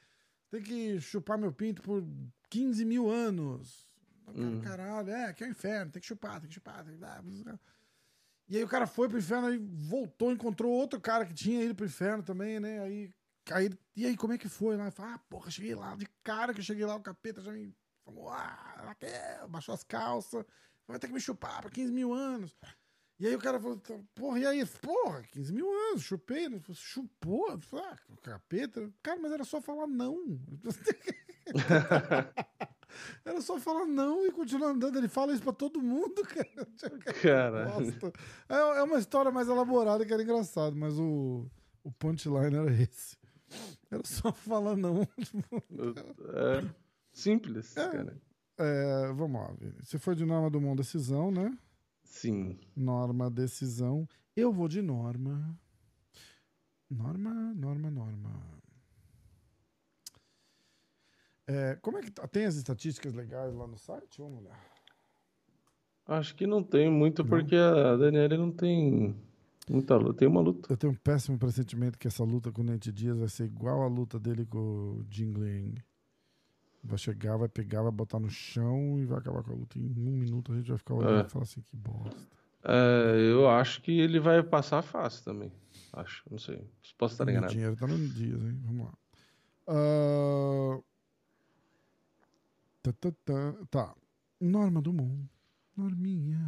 [0.52, 2.04] tem que chupar meu pinto por
[2.50, 3.88] 15 mil anos.
[4.28, 4.62] O cara, Hum.
[4.62, 6.84] Caralho, é, aqui é o inferno, tem que chupar, tem que chupar.
[6.84, 7.24] Tem que dar.
[8.48, 11.74] E aí o cara foi pro inferno, aí voltou, encontrou outro cara que tinha ido
[11.74, 12.80] pro inferno também, né?
[12.80, 13.14] Aí,
[13.52, 14.92] aí e aí, como é que foi lá?
[14.92, 17.74] Falou, ah, porra, cheguei lá, de cara que eu cheguei lá, o capeta já me
[18.06, 20.46] falou, ah, ela quer, baixou as calças,
[20.88, 22.56] vai ter que me chupar por 15 mil anos.
[23.20, 24.66] E aí o cara falou, "Tá, porra, e aí?
[24.66, 26.46] Porra, 15 mil anos, chupei.
[26.46, 27.60] Ele falou, chupou?
[27.74, 28.92] Ah, capeta.
[29.02, 30.40] Cara, mas era só falar não.
[33.24, 34.98] Era só falar não e continuar andando.
[34.98, 36.68] Ele fala isso pra todo mundo, cara.
[37.22, 37.72] Cara.
[38.50, 41.46] É, é uma história mais elaborada que era engraçado, mas o,
[41.84, 43.18] o punchline era esse.
[43.92, 45.02] Era só falar não.
[45.02, 46.70] é
[47.14, 48.18] simples, cara.
[48.58, 49.54] É, vamos lá.
[49.84, 51.56] Você foi de norma do mundo decisão, né?
[52.08, 52.58] Sim.
[52.76, 54.08] Norma, decisão.
[54.36, 55.58] Eu vou de norma.
[56.90, 58.42] Norma, norma, norma.
[61.46, 62.28] É, como é que tá?
[62.28, 64.20] Tem as estatísticas legais lá no site?
[64.20, 64.60] Vamos olhar.
[66.06, 67.30] Acho que não tem muito Não?
[67.30, 69.16] porque a Daniela não tem
[69.70, 70.20] muita luta.
[70.20, 70.72] Tem uma luta.
[70.72, 73.82] Eu tenho um péssimo pressentimento que essa luta com o Nate Dias vai ser igual
[73.82, 75.76] a luta dele com o Jingling.
[76.88, 79.78] Vai chegar, vai pegar, vai botar no chão e vai acabar com a luta.
[79.78, 81.26] Em um minuto a gente vai ficar olhando É.
[81.26, 82.18] e falar assim, que bosta.
[82.64, 85.52] É, eu acho que ele vai passar fácil também.
[85.94, 86.64] Acho, não sei.
[86.98, 87.52] Posso estar enganado.
[87.52, 88.60] dinheiro tá no Dias, hein?
[88.66, 88.94] Vamos lá.
[89.68, 90.80] Ah,
[92.82, 93.54] tá, tá, tá.
[93.70, 93.96] Tá.
[94.40, 95.30] Norma Dumont.
[95.76, 96.40] Norminha.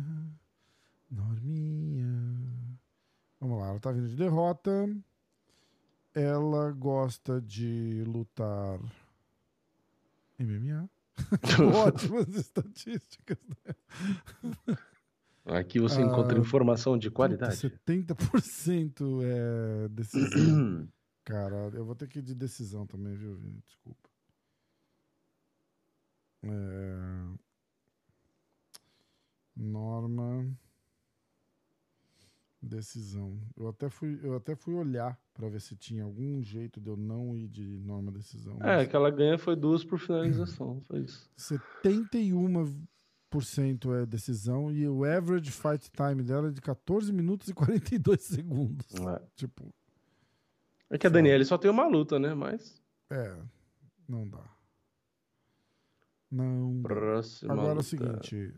[1.11, 2.07] Norminha.
[3.39, 4.71] Vamos lá, ela tá vindo de derrota.
[6.13, 8.79] Ela gosta de lutar
[10.39, 10.89] MMA.
[11.85, 13.37] Ótimas estatísticas.
[15.45, 17.55] Aqui você encontra Ah, informação de qualidade.
[17.55, 20.87] 70% é decisão.
[21.25, 23.61] Cara, eu vou ter que ir de decisão também, viu, Vini?
[23.65, 24.09] Desculpa.
[26.43, 27.27] É...
[29.55, 30.47] Norma.
[32.61, 33.39] Decisão.
[33.55, 36.97] Eu até fui, eu até fui olhar pra ver se tinha algum jeito de eu
[36.97, 38.57] não ir de norma decisão.
[38.61, 40.81] É, mas que ela ganha foi duas por finalização.
[40.81, 41.29] Foi isso.
[43.31, 48.21] 71% é decisão e o average fight time dela é de 14 minutos e 42
[48.23, 48.87] segundos.
[48.95, 49.21] É.
[49.35, 49.73] Tipo,
[50.89, 52.33] É que a Daniela só tem uma luta, né?
[52.33, 52.81] Mas.
[53.09, 53.37] É,
[54.07, 54.43] não dá.
[56.29, 56.81] Não.
[56.81, 57.53] Próxima.
[57.53, 57.83] Agora é o luta.
[57.83, 58.53] seguinte.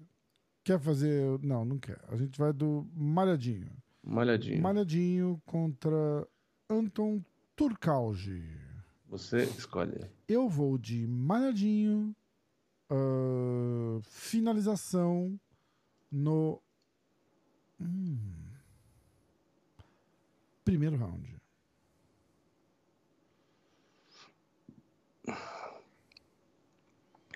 [0.63, 1.39] Quer fazer.
[1.43, 1.99] Não, não quer.
[2.07, 3.71] A gente vai do Malhadinho.
[4.03, 4.61] Malhadinho.
[4.61, 6.27] Malhadinho contra
[6.69, 7.23] Anton
[7.55, 8.43] Turcalgi.
[9.07, 10.09] Você escolhe.
[10.27, 12.15] Eu vou de Malhadinho.
[12.89, 15.39] ah, finalização
[16.11, 16.61] no.
[17.79, 18.17] Hum.
[20.63, 21.35] primeiro round.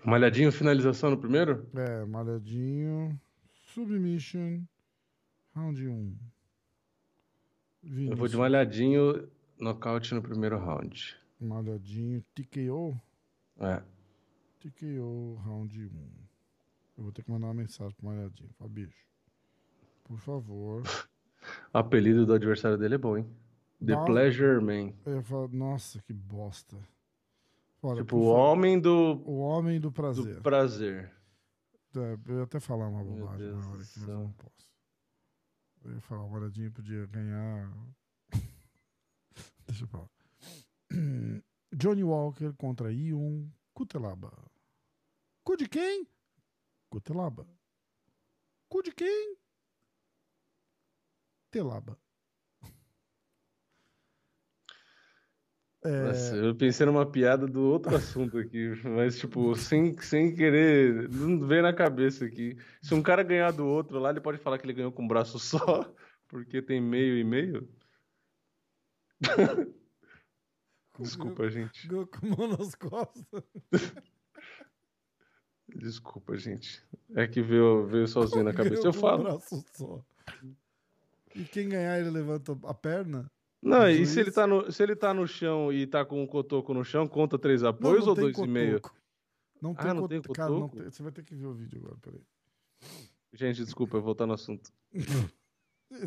[0.03, 1.68] Malhadinho, finalização no primeiro?
[1.74, 3.20] É, Malhadinho.
[3.74, 4.63] Submission.
[5.55, 6.16] Round 1.
[7.86, 9.30] Eu vou de malhadinho,
[9.60, 11.16] nocaute no primeiro round.
[11.40, 13.00] Malhadinho, TKO.
[13.60, 13.82] É.
[14.60, 15.90] TKO, round 1.
[16.98, 18.50] Eu vou ter que mandar uma mensagem pro Malhadinho.
[18.58, 19.06] Fala, bicho.
[20.04, 20.82] Por favor.
[20.82, 23.26] O apelido do adversário dele é bom, hein?
[23.86, 24.94] The Pleasure Man.
[25.06, 26.78] Eu falar, nossa, que bosta.
[27.98, 30.42] Tipo, o homem do, O homem do do prazer.
[30.42, 31.12] prazer.
[31.96, 34.74] É, eu ia até falar uma bobagem na hora aqui, mas eu não posso.
[35.86, 37.72] Eu ia falar, o Malhadinho podia ganhar.
[39.68, 40.10] Deixa eu falar.
[41.72, 44.32] Johnny Walker contra Ion Kutelaba.
[45.44, 46.08] Cu de quem?
[46.90, 47.48] Kutelaba.
[48.68, 49.38] Cu de quem?
[51.52, 52.00] Telaba.
[55.86, 61.08] É, Nossa, eu pensei numa piada do outro assunto aqui, mas, tipo, sem, sem querer,
[61.10, 62.58] não veio na cabeça aqui.
[62.82, 65.08] Se um cara ganhar do outro lá, ele pode falar que ele ganhou com um
[65.08, 65.94] braço só,
[66.28, 67.70] porque tem meio e meio?
[71.00, 71.88] Desculpa, gente.
[71.88, 73.44] Ganhou com mão nas costas.
[75.68, 76.84] Desculpa, gente.
[77.14, 78.88] É que veio, veio sozinho na cabeça.
[78.88, 79.24] Eu com um falo.
[79.24, 80.04] braço só.
[81.36, 83.30] E quem ganhar, ele levanta a perna?
[83.66, 86.28] Não, e se ele tá no, se ele tá no chão e tá com o
[86.28, 88.80] cotoco no chão, conta três Não, apoios não ou tem dois e meio?
[88.80, 88.95] cotoco.
[89.59, 90.78] Não Ah, tem, não cot- tem Cara, não cotoco?
[90.84, 90.91] tem.
[90.91, 92.22] Você vai ter que ver o vídeo agora, peraí.
[93.34, 94.72] Gente, desculpa, eu vou voltar no assunto.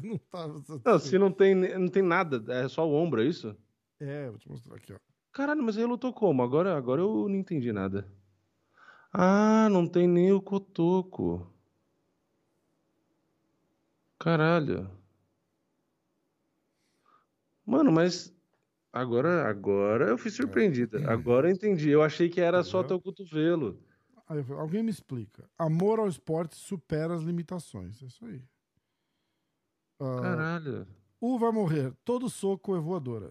[0.02, 0.62] Não tava.
[0.84, 3.56] Não, se não tem, não tem nada, é só o ombro, é isso?
[4.00, 4.98] É, vou te mostrar aqui, ó.
[5.32, 6.42] Caralho, mas ele lutou como?
[6.42, 8.06] Agora, agora eu não entendi nada.
[9.12, 11.46] Ah, não tem nem o cotoco.
[14.18, 14.90] Caralho.
[17.68, 18.34] Mano, mas
[18.90, 21.06] agora, agora eu fui surpreendida.
[21.12, 21.90] Agora eu entendi.
[21.90, 23.78] Eu achei que era só teu cotovelo.
[24.26, 25.46] Aí eu falei, alguém me explica.
[25.58, 28.02] Amor ao esporte supera as limitações.
[28.02, 28.42] É isso aí.
[30.00, 30.86] Ah, Caralho.
[31.20, 31.92] U vai morrer.
[32.06, 33.30] Todo soco é voadora.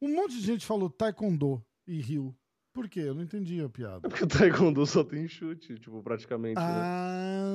[0.00, 2.34] Um monte de gente falou taekwondo e riu.
[2.72, 3.00] Por quê?
[3.00, 4.08] Eu não entendi a piada.
[4.08, 6.56] Porque o taekwondo só tem chute, tipo, praticamente.
[6.58, 6.64] né?
[6.64, 7.52] Ah.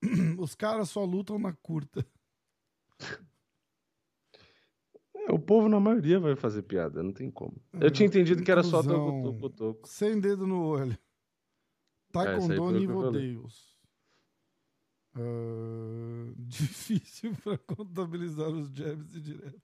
[0.40, 2.06] Os caras só lutam na curta.
[5.26, 7.56] É, o povo, na maioria, vai fazer piada, não tem como.
[7.80, 9.22] Eu tinha entendido que era só teu Inclusão.
[9.22, 9.88] coto- cotoco.
[9.88, 10.92] Sem dedo no olho.
[10.92, 10.98] É,
[12.12, 13.10] Taekwondo eu nível.
[13.12, 13.74] Deus.
[15.16, 19.60] Ah, difícil para contabilizar os jabs e diretos.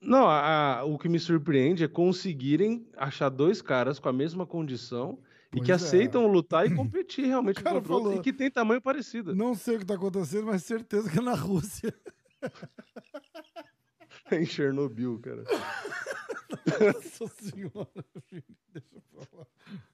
[0.00, 4.44] Não, a- a- o que me surpreende é conseguirem achar dois caras com a mesma
[4.46, 5.20] condição
[5.52, 5.74] e Pois que é.
[5.74, 8.80] aceitam lutar e competir realmente O cara contra o outro falou- e que tem tamanho
[8.80, 9.34] parecido.
[9.34, 11.94] Não sei o que tá acontecendo, mas certeza que é na Rússia.
[14.40, 15.44] em Chernobyl, cara.
[16.94, 19.46] Nossa senhora, filho, deixa eu falar.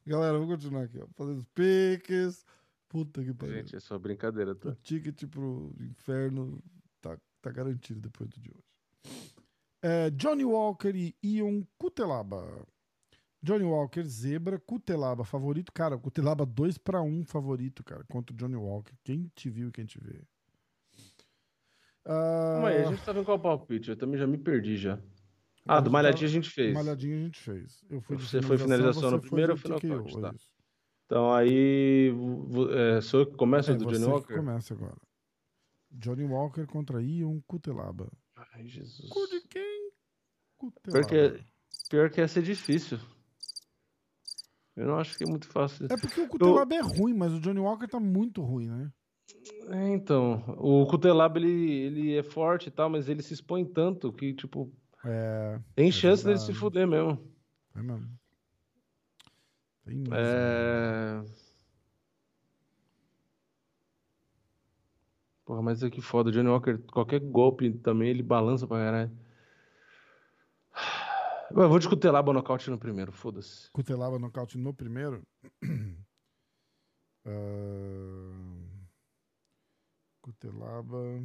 [0.06, 1.06] Galera, vamos continuar aqui, ó.
[1.14, 2.44] Fazendo os piques.
[2.88, 3.56] Puta que pariu.
[3.56, 4.74] Gente, é só brincadeira, O tá?
[4.82, 6.62] ticket pro inferno
[7.00, 9.34] tá, tá garantido depois do de hoje.
[9.82, 12.66] É, Johnny Walker e Ion Kutelaba.
[13.42, 14.58] Johnny Walker, zebra.
[14.58, 15.72] Kutelaba, favorito.
[15.72, 18.94] Cara, Kutelaba 2 para 1 favorito, cara, contra o Johnny Walker.
[19.04, 20.22] Quem te viu e quem te vê.
[22.10, 23.90] Ah, aí, a gente tava em qual palpite?
[23.90, 24.98] Eu também já me perdi já.
[25.66, 26.72] Ah, do Malhadinha a gente fez.
[26.72, 27.84] Malhadinha a gente fez.
[27.90, 30.34] Eu Você foi finalização no primeiro ou final tá.
[31.04, 32.10] Então aí
[32.72, 34.34] é, sou eu que começo É, do Johnny Walker?
[34.34, 34.96] começa agora.
[35.90, 38.10] Johnny Walker contra Ion Kutelaba.
[38.36, 39.08] Ai, Jesus.
[39.10, 39.90] Cu de quem?
[40.58, 41.08] Pior Kutelaba.
[41.08, 41.44] que,
[41.90, 42.98] pior que ia ser difícil.
[44.74, 45.86] Eu não acho que é muito fácil.
[45.90, 48.90] É porque o Kutelaba é ruim, mas o Johnny Walker tá muito ruim, né?
[49.70, 54.12] É, então, o Cutelab ele, ele é forte e tal, mas ele se expõe tanto
[54.12, 54.72] que, tipo,
[55.04, 57.18] É, tem É chance dele se fuder mesmo.
[57.74, 58.08] é mesmo.
[59.84, 60.14] Tem mesmo.
[60.14, 61.22] É...
[65.44, 66.28] Porra, mas é que foda.
[66.28, 69.10] O Johnny Walker, qualquer golpe também, ele balança pra caralho.
[71.50, 73.70] Eu vou de Cutelaba nocaute no primeiro, foda-se.
[73.72, 75.22] Kutelaba nocaute no primeiro.
[77.24, 78.27] Ah,
[80.32, 81.22] Kutelaba,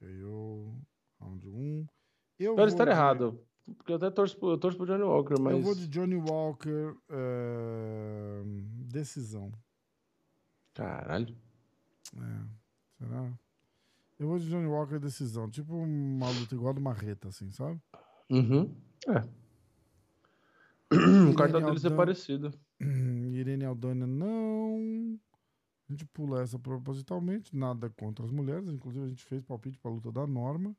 [0.00, 0.74] KO,
[1.20, 1.86] round 1.
[2.38, 3.38] Eu vou estar de- errado,
[3.76, 5.52] porque eu até torço pro, eu torço pro Johnny Walker, mas...
[5.52, 8.42] Eu vou de Johnny Walker, eh,
[8.86, 9.52] decisão.
[10.72, 11.36] Caralho.
[12.16, 12.40] É,
[12.98, 13.32] será?
[14.18, 15.50] Eu vou de Johnny Walker, decisão.
[15.50, 17.78] Tipo uma luta igual do Marreta, assim, sabe?
[18.30, 18.74] Uhum.
[19.08, 19.20] É.
[21.30, 22.52] O cartão deles é parecido.
[22.80, 25.18] Irene Aldana, não.
[25.92, 27.54] A gente pula essa propositalmente.
[27.54, 28.66] Nada contra as mulheres.
[28.70, 30.74] Inclusive, a gente fez palpite para a luta da Norma.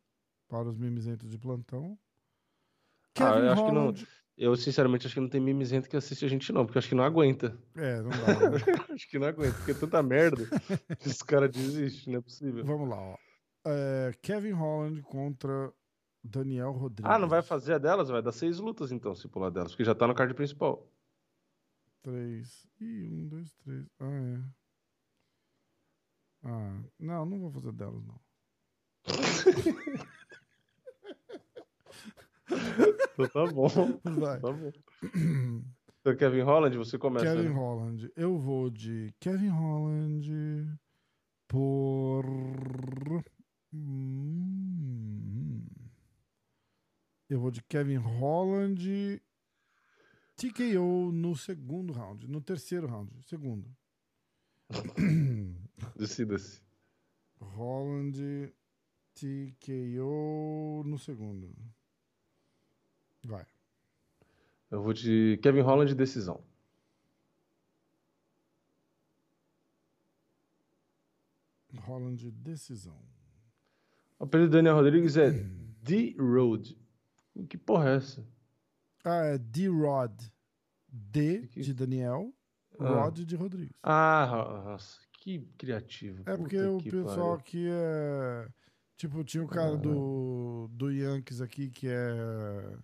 [0.50, 1.98] Para os mimizentos de plantão.
[3.20, 6.26] Ah, eu acho que não- Holland- Eu, sinceramente, acho que não tem mimizento que assiste
[6.26, 7.56] a gente, não, porque acho que não aguenta.
[7.76, 8.16] É, não dá.
[8.82, 8.86] né?
[8.92, 10.48] acho que não aguenta, porque é tanta merda
[11.00, 12.66] que os caras desistem, não é possível.
[12.66, 13.16] Vamos lá, ó.
[13.66, 15.72] É, Kevin Holland contra
[16.24, 17.12] Daniel Rodrigues.
[17.14, 18.10] Ah, não vai fazer a delas?
[18.10, 20.92] Vai dar seis lutas, então, se pular delas, porque já tá no card principal.
[22.02, 22.68] Três.
[22.82, 23.86] Ih, um, dois, três.
[24.00, 24.63] Ah, é.
[26.44, 28.20] Ah, não, não vou fazer delas, não.
[33.14, 33.70] Então tá bom.
[34.20, 34.40] Vai.
[34.40, 34.72] Tá bom.
[36.06, 37.26] Então, Kevin Holland, você começa.
[37.26, 37.56] Kevin né?
[37.56, 38.12] Holland.
[38.14, 40.78] Eu vou de Kevin Holland
[41.48, 42.26] por.
[43.74, 45.66] Hum.
[47.30, 49.22] Eu vou de Kevin Holland
[50.36, 52.28] TKO no segundo round.
[52.28, 53.10] No terceiro round.
[53.26, 53.74] Segundo.
[55.96, 56.62] Decida-se.
[57.40, 58.54] Holland
[59.16, 61.54] TKO no segundo.
[63.24, 63.46] Vai.
[64.72, 66.44] Eu vou de Kevin Holland decisão.
[71.80, 72.98] Holland decisão.
[74.20, 75.32] O apelido do Daniel Rodrigues é
[75.82, 76.78] D-Road.
[77.50, 78.26] Que porra é essa?
[79.04, 80.14] Ah, é D-Rod.
[80.88, 82.32] D de Daniel,
[82.80, 83.06] Ah.
[83.06, 83.76] Rod de Rodrigues.
[83.82, 86.22] Ah, nossa, que criativo.
[86.26, 87.34] É porque o que pessoal pariu.
[87.34, 88.48] aqui é.
[88.98, 92.78] Tipo, tinha o cara do, do Yankees aqui que é,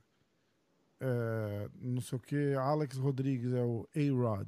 [1.02, 1.70] é.
[1.82, 4.48] Não sei o que, Alex Rodrigues é o A-Rod.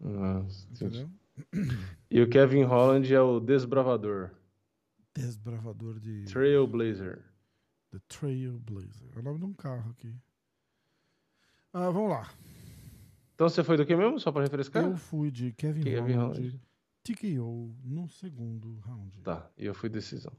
[0.00, 1.10] Nossa, Entendeu?
[2.10, 4.30] E o Kevin Holland é o desbravador.
[5.14, 6.24] Desbravador de.
[6.24, 7.22] Trailblazer.
[7.90, 9.10] The Trailblazer.
[9.14, 10.14] É o nome de um carro aqui.
[11.74, 12.30] Ah, vamos lá.
[13.34, 14.18] Então você foi do que mesmo?
[14.18, 14.84] Só pra refrescar?
[14.84, 16.71] Eu fui de Kevin, Kevin Holland, Holland.
[17.02, 19.20] TKO no segundo round.
[19.22, 20.32] Tá, e eu fui decisão.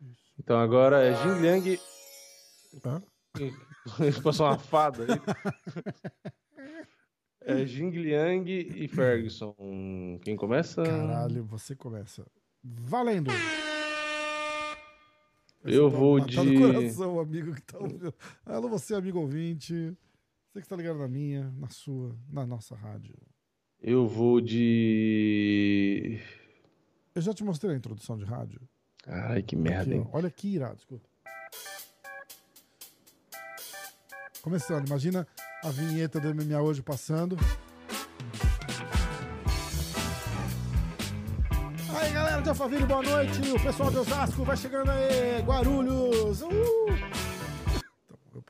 [0.00, 0.32] Isso.
[0.38, 1.80] Então agora é Jin Liang.
[2.84, 3.02] Hã?
[4.22, 5.08] Passou uma fada aí.
[7.40, 9.54] É Jing Liang e Ferguson.
[10.22, 10.82] Quem começa?
[10.82, 12.26] Caralho, você começa.
[12.62, 13.30] Valendo!
[15.64, 18.14] Eu Esse é vou de- coração, amigo que tá ouvindo.
[18.44, 19.96] Alô, você, amigo ouvinte.
[20.52, 23.16] Você que tá ligado na minha, na sua, na nossa rádio.
[23.80, 26.20] Eu vou de.
[27.14, 28.60] Eu já te mostrei a introdução de rádio.
[29.06, 30.08] Ai, que merda, Aqui, hein?
[30.12, 31.08] Olha que irado, escuta.
[34.42, 35.26] Começando, imagina
[35.62, 37.36] a vinheta do MMA hoje passando.
[41.96, 43.50] Aí galera de Alphaville, boa noite.
[43.50, 45.40] O pessoal de Osasco vai chegando aí.
[45.42, 46.42] Guarulhos.
[46.42, 46.48] Uh!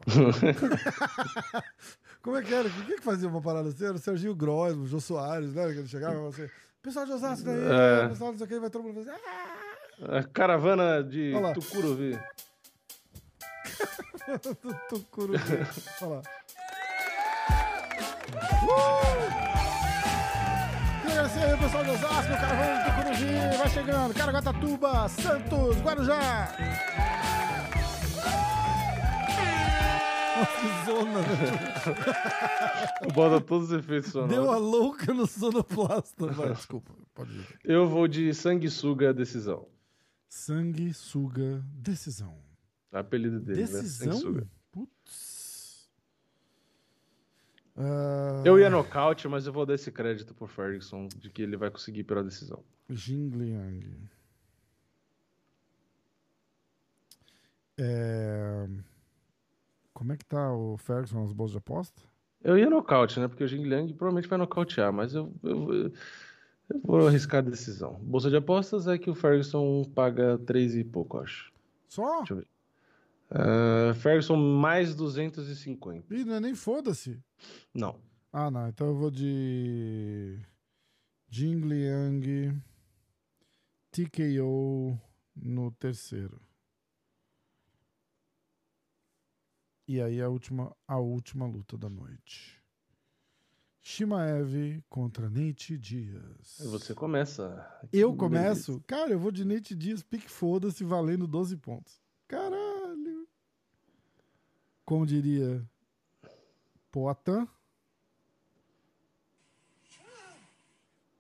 [0.09, 0.33] Paro.
[2.29, 2.69] Como é que era?
[2.69, 3.87] Quem que fazia uma parada assim?
[3.87, 5.63] Era o Serginho Gross, o Jô Soares, né?
[5.73, 6.47] Que ele chegava e falava assim:
[6.83, 8.09] pessoal de Osasco aí, É.
[8.09, 9.13] pessoal não sei o que, vai todo mundo fazer.
[9.13, 10.19] Ah!
[10.19, 11.33] A caravana de.
[11.55, 12.21] Tucuruvi.
[14.63, 15.67] do Tucuruvi.
[16.03, 16.23] Olha lá.
[18.63, 18.69] Uh!
[21.11, 26.49] Agradecer aí o pessoal de Osasco, Caravana do Tucuruvi, vai chegando, Caraguatatuba, Santos, Guarujá.
[30.39, 33.13] Nossa, que zona, né?
[33.15, 34.49] Bota todos os efeitos Deu sonoros.
[34.55, 36.27] a louca no sonoplasta.
[36.29, 37.47] Vai, desculpa, pode ir.
[37.65, 39.67] Eu vou de Sanguessuga Decisão.
[40.29, 42.37] Sangue, suga, decisão.
[42.93, 43.67] Apelido dele, né?
[43.67, 44.13] Decisão?
[44.13, 44.47] Sanguessuga.
[44.71, 45.89] Putz.
[47.77, 51.57] Ah, Eu ia nocaute, mas eu vou dar esse crédito pro Ferguson de que ele
[51.57, 52.63] vai conseguir pela decisão.
[52.91, 54.09] Jing Liang.
[57.79, 58.69] É...
[59.99, 62.01] Como é que tá o Ferguson nas bolsas de aposta?
[62.41, 63.27] Eu ia nocaute, né?
[63.27, 65.93] Porque o Jing Liang provavelmente vai nocautear, mas eu, eu, eu,
[66.85, 67.95] vou arriscar a decisão.
[67.95, 71.53] Bolsa de apostas é que o Ferguson paga 3 e pouco, acho.
[71.89, 72.19] Só?
[72.19, 72.47] Deixa eu ver.
[73.29, 76.15] Ah, Ferguson mais 250.
[76.15, 77.19] Ih, não é nem foda-se.
[77.75, 77.97] Não.
[78.33, 78.69] Ah, não.
[78.69, 80.39] Então eu vou de.
[81.29, 82.57] Jing Liang.
[83.91, 84.97] TKO
[85.35, 86.41] no terceiro.
[89.89, 92.63] E aí a última, a última luta da noite.
[93.81, 96.59] Shimaev contra Nate Dias.
[96.61, 97.67] Você começa.
[97.91, 98.85] Eu Que começo?
[98.87, 101.99] Cara, eu vou de Nate Dias, pique foda-se, valendo 12 pontos.
[102.27, 103.27] Caralho!
[104.85, 105.67] Como diria
[106.93, 107.49] Poatan.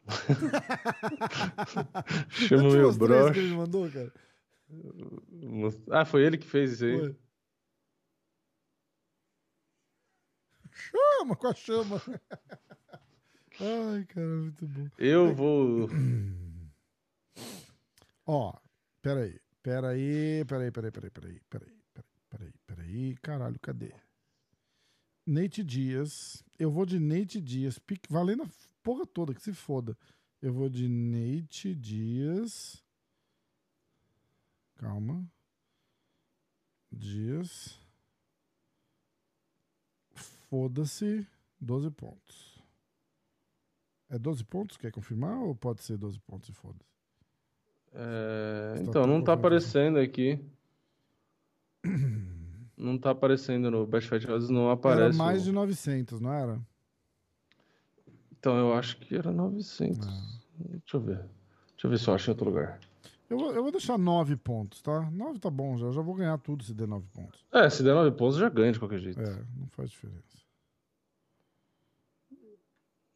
[2.29, 3.41] Chama Eu te meu que broche.
[3.41, 4.12] ele me mandou, cara.
[5.91, 6.99] Ah, foi ele que fez isso aí?
[6.99, 7.16] Foi.
[10.79, 12.01] Chama com a chama.
[13.61, 14.89] Ai, cara, muito bom.
[14.97, 15.89] Eu vou.
[18.24, 18.57] Ó,
[19.03, 19.39] peraí.
[19.61, 21.72] Peraí, peraí, peraí, peraí, peraí, peraí,
[22.31, 23.93] peraí, peraí, caralho, cadê?
[25.26, 26.43] Neite Dias.
[26.59, 27.79] Eu vou de Neite Dias.
[27.79, 28.49] Pique, valendo a
[28.83, 29.97] porra toda, que se foda.
[30.41, 32.83] Eu vou de Neite Dias.
[34.76, 35.29] Calma.
[36.91, 37.79] Dias.
[40.49, 41.26] Foda-se.
[41.61, 42.62] 12 pontos.
[44.09, 44.76] É 12 pontos?
[44.76, 46.88] Quer confirmar ou pode ser 12 pontos e foda-se?
[47.92, 50.38] É, Está então, não tá aparecendo aqui.
[52.76, 55.03] Não tá aparecendo no Best Fight Odds, não aparece.
[55.03, 56.61] Era mais de 900, não era?
[58.38, 60.07] Então, eu acho que era 900.
[60.57, 61.16] Deixa eu ver.
[61.16, 62.78] Deixa eu ver se eu acho em outro lugar.
[63.28, 65.11] Eu, vou- eu vou deixar 9 pontos, tá?
[65.11, 65.86] 9 tá bom já.
[65.86, 67.44] Eu já vou ganhar tudo se der 9 pontos.
[67.51, 69.20] É, se der 9 pontos, já ganha de qualquer jeito.
[69.20, 70.38] É, não faz diferença.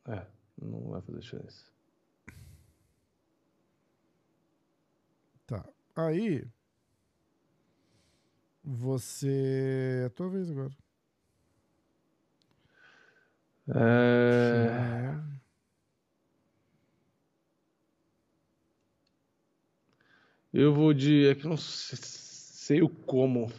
[0.07, 0.27] É,
[0.61, 1.65] não vai fazer diferença.
[5.47, 5.65] Tá.
[5.97, 6.45] Aí.
[8.65, 10.01] Você.
[10.03, 10.73] É a tua vez agora.
[13.69, 15.23] É...
[20.53, 21.27] Eu vou de.
[21.29, 23.51] É que não se- sei o como.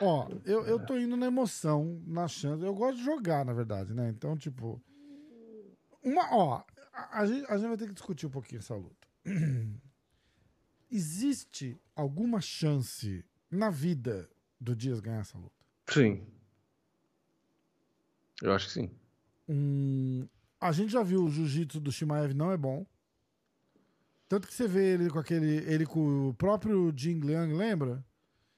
[0.00, 2.64] Ó, eu, eu tô indo na emoção, na chance.
[2.64, 4.08] Eu gosto de jogar, na verdade, né?
[4.10, 4.80] Então, tipo.
[6.02, 9.06] Uma, ó, a, a gente, a gente vai ter que discutir um pouquinho essa luta.
[10.90, 14.30] Existe alguma chance na vida
[14.60, 15.64] do Dias ganhar essa luta?
[15.88, 16.24] Sim.
[18.42, 18.90] Eu acho que sim.
[19.48, 20.28] Hum,
[20.60, 22.86] a gente já viu o jiu-jitsu do Shimaev não é bom.
[24.28, 25.58] Tanto que você vê ele com aquele.
[25.70, 28.04] Ele com o próprio Jing Liang, lembra?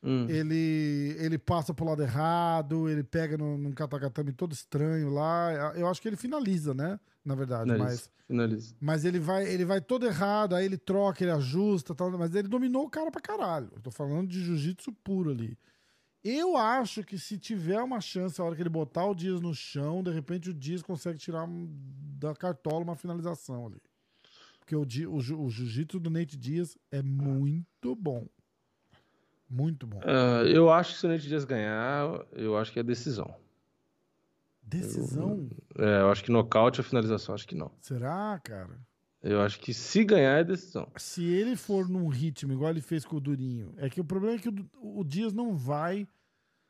[0.02, 0.26] Hum.
[0.28, 5.74] Ele, ele passa pro lado errado, ele pega num, num katagatame todo estranho lá.
[5.74, 7.00] Eu acho que ele finaliza, né?
[7.24, 7.84] Na verdade, Finaliza.
[7.84, 8.74] mas, Finaliza.
[8.80, 12.46] mas ele vai ele vai todo errado, aí ele troca, ele ajusta, tal, mas ele
[12.48, 13.70] dominou o cara pra caralho.
[13.74, 15.58] Eu tô falando de jiu-jitsu puro ali.
[16.24, 19.54] Eu acho que se tiver uma chance, a hora que ele botar o Dias no
[19.54, 21.68] chão, de repente o Dias consegue tirar um-
[22.18, 23.80] da cartola uma finalização ali.
[24.58, 28.26] Porque o, o, o jiu-jitsu do Nate Dias é muito bom.
[29.48, 30.00] Muito bom.
[30.04, 33.34] Ah, eu acho que se o Nate Diaz ganhar, eu acho que é decisão.
[34.62, 35.48] Decisão?
[35.78, 37.70] É, eu acho que nocaute ou finalização, acho que não.
[37.80, 38.78] Será, cara?
[39.22, 40.86] Eu acho que se ganhar é decisão.
[40.96, 44.36] Se ele for num ritmo igual ele fez com o Durinho, é que o problema
[44.36, 46.06] é que o, o Dias não vai.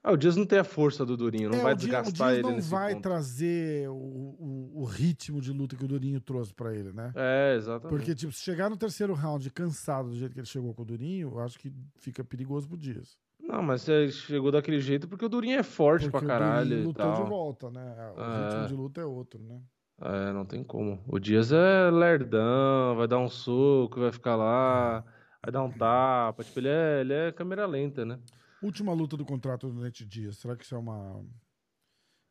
[0.09, 2.03] Ah, o Dias não tem a força do Durinho, não é, vai o Dias, o
[2.03, 3.03] desgastar Dias ele não vai ponto.
[3.03, 7.13] trazer o, o, o ritmo de luta que o Durinho trouxe pra ele, né?
[7.15, 7.91] É, exatamente.
[7.95, 10.85] Porque, tipo, se chegar no terceiro round cansado do jeito que ele chegou com o
[10.87, 13.19] Durinho, eu acho que fica perigoso pro Dias.
[13.39, 16.83] Não, mas você chegou daquele jeito porque o Durinho é forte Porque pra caralho Durinho
[16.85, 18.13] e lutou de volta, né?
[18.17, 18.45] O É.
[18.49, 19.61] ritmo de luta é outro, né?
[20.01, 21.03] É, não tem como.
[21.07, 25.05] O Dias é lerdão, vai dar um soco, vai ficar lá,
[25.43, 26.43] vai dar um tapa.
[26.45, 28.19] Tipo, ele é, ele é câmera lenta, né?
[28.63, 31.25] Última luta do contrato do Nate Dias, será que isso é uma.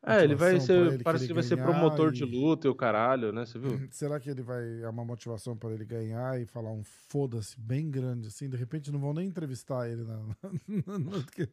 [0.06, 2.74] É, ele vai ser, ele parece que vai ser promotor de e- luta e o
[2.74, 3.44] caralho, né?
[3.44, 3.70] Você viu?
[3.92, 4.82] Será que ele vai.
[4.82, 8.48] É uma motivação para ele ganhar e falar um foda-se bem grande, assim?
[8.48, 10.04] De repente não vão nem entrevistar ele.
[10.04, 10.18] Na,
[10.86, 11.48] na- na- que-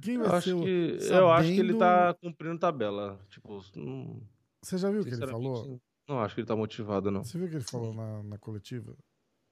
[0.00, 0.62] Quem vai Eu ser acho o.
[0.64, 3.20] que, eu acho que ele sabendo- tá cumprindo tabela.
[3.28, 4.22] Tipo, não,
[4.62, 5.78] Você já viu o que ele falou?
[6.08, 7.22] não acho que ele tá motivado, não.
[7.22, 8.96] Você viu o que ele falou na, na coletiva?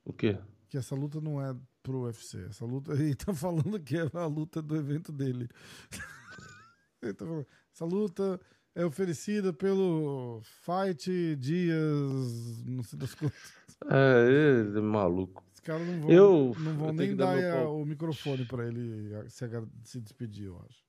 [0.02, 0.38] O quê?
[0.66, 2.46] Que essa luta não é pro UFC.
[2.48, 2.92] Essa luta.
[2.94, 5.48] Ele tá falando que é a luta do evento dele.
[7.02, 8.40] ele tá falando, essa luta
[8.74, 12.64] é oferecida pelo Fight Dias.
[12.66, 13.54] Não sei das quantas.
[13.90, 15.42] É, ele é maluco.
[15.54, 19.28] Os caras não vão, Eu- não vão eu nem dar dar o microfone pra ele
[19.28, 19.44] se,
[19.84, 20.84] se despedir, eu acho.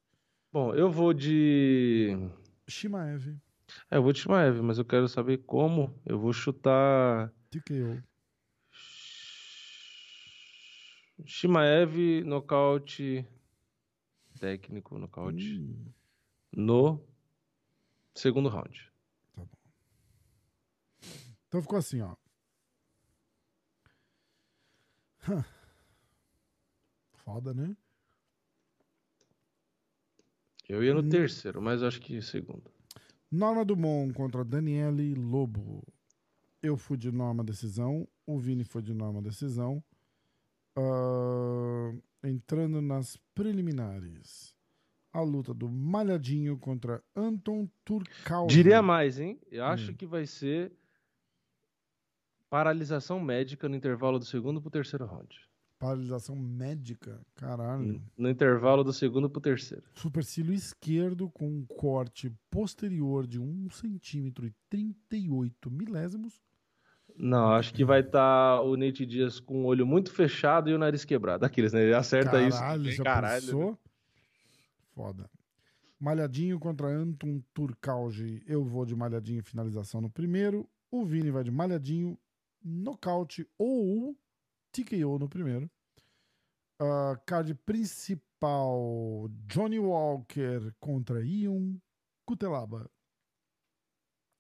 [0.52, 2.18] Bom, eu vou de.
[2.68, 3.38] Shimaev,
[3.90, 5.94] É, eu vou de Shimaev, mas eu quero saber como.
[6.06, 7.32] Eu vou chutar.
[7.50, 8.02] TKO.
[11.26, 13.26] Shimaev, nocaute
[14.40, 15.92] técnico, nocaute Hum,
[16.56, 17.00] no
[18.16, 18.92] segundo round.
[21.48, 22.16] Então ficou assim, ó.
[27.14, 27.76] Foda, né?
[30.68, 31.10] Eu ia no Hum.
[31.10, 32.72] terceiro, mas acho que segundo.
[33.30, 35.84] Norma Dumont contra Daniele Lobo.
[36.62, 38.08] Eu fui de norma decisão.
[38.26, 39.84] O Vini foi de norma decisão.
[40.78, 41.92] Ah,
[42.24, 44.56] entrando nas preliminares.
[45.14, 48.48] A luta do Malhadinho contra Anton Turcal.
[48.48, 49.38] Diria mais, hein?
[49.52, 49.96] Eu acho Hum.
[49.96, 50.72] que vai ser
[52.50, 55.38] paralisação médica no intervalo do segundo pro terceiro round.
[55.78, 57.20] Paralisação médica.
[57.36, 58.02] Caralho.
[58.16, 59.84] No intervalo do segundo pro terceiro.
[59.96, 66.40] Supercílio esquerdo com um corte posterior de 1 centímetro e 38 milésimos.
[67.18, 70.78] Não, acho que vai estar o Nate Diaz com o olho muito fechado e o
[70.78, 71.46] nariz quebrado.
[71.46, 71.84] Aqueles, né?
[71.84, 72.58] Ele acerta isso.
[72.58, 73.70] Caralho, também, já caralho.
[73.72, 73.78] né?
[74.94, 75.30] Foda.
[76.00, 78.42] Malhadinho contra Anton Turcalgi.
[78.48, 80.68] Eu vou de Malhadinho finalização no primeiro.
[80.90, 82.18] O Vini vai de Malhadinho,
[82.64, 84.16] nocaute ou
[84.72, 85.70] TKO no primeiro.
[86.82, 91.76] Uh, card principal: Johnny Walker contra Ion
[92.26, 92.90] Cutelaba.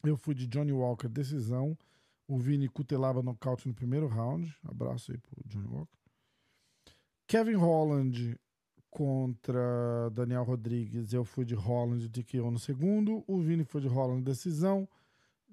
[0.04, 1.78] Eu fui de Johnny Walker, decisão.
[2.28, 4.56] O Vini Cutelaba nocaute no primeiro round.
[4.64, 5.98] Abraço aí pro Johnny Walker.
[7.28, 8.38] Kevin Holland
[8.90, 11.14] contra Daniel Rodrigues.
[11.14, 13.24] Eu fui de Holland de TKO no segundo.
[13.26, 14.88] O Vini foi de Holland decisão.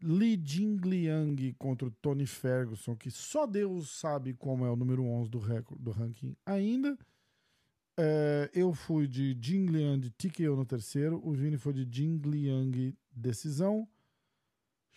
[0.02, 5.30] Li Jingliang contra o Tony Ferguson, que só Deus sabe como é o número 11
[5.30, 6.96] do, recorde, do ranking ainda.
[7.96, 11.20] É, eu fui de Jingliang TKO no terceiro.
[11.24, 13.88] O Vini foi de Jingliang decisão.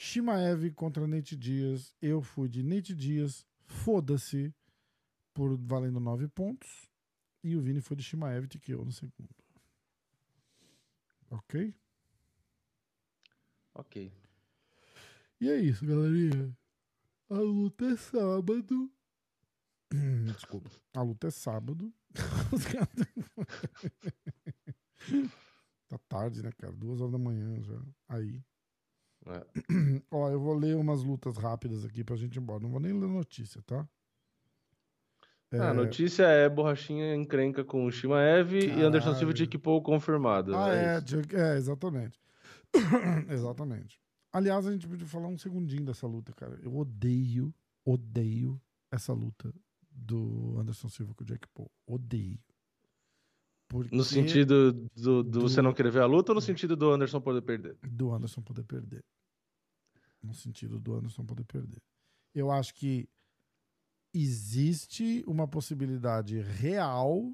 [0.04, 1.96] Shimaev contra Nate Dias.
[2.02, 3.46] Eu fui de Nate Dias.
[3.68, 4.52] Foda-se.
[5.32, 6.90] Por valendo 9 pontos.
[7.44, 9.30] E o Vini foi de Shimaev TKO no segundo.
[11.30, 11.76] Ok?
[13.76, 14.12] Ok.
[15.40, 16.52] E é isso, galerinha.
[17.30, 18.92] A luta é sábado.
[20.26, 20.72] Desculpa.
[20.96, 21.94] A luta é sábado.
[25.88, 26.74] tá tarde, né, cara?
[26.74, 27.80] Duas horas da manhã já.
[28.10, 28.44] Aí.
[29.28, 29.46] É.
[30.12, 32.62] Ó, eu vou ler umas lutas rápidas aqui pra gente ir embora.
[32.62, 33.88] Não vou nem ler notícia, tá?
[35.52, 35.60] É...
[35.60, 40.56] A notícia é borrachinha encrenca com o Shimaev e Anderson Silva de equipou confirmado.
[40.56, 42.20] Ah, é, é, é exatamente.
[43.30, 44.00] exatamente.
[44.32, 46.58] Aliás, a gente podia falar um segundinho dessa luta, cara.
[46.64, 47.54] Eu odeio,
[47.84, 49.54] odeio essa luta
[49.92, 51.70] do Anderson Silva com o Jake Paul.
[51.86, 52.40] Odeio.
[53.72, 56.76] Porque no sentido do, do, do, você não querer ver a luta ou no sentido
[56.76, 57.78] do Anderson poder perder?
[57.82, 59.02] Do Anderson poder perder.
[60.22, 61.82] No sentido do Anderson poder perder.
[62.36, 63.08] Eu acho que
[64.14, 67.34] existe uma possibilidade real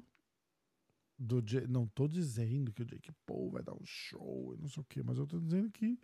[1.18, 4.80] do não tô dizendo que o Jake Paul vai dar um show e não sei
[4.80, 5.98] o que, mas eu tô dizendo que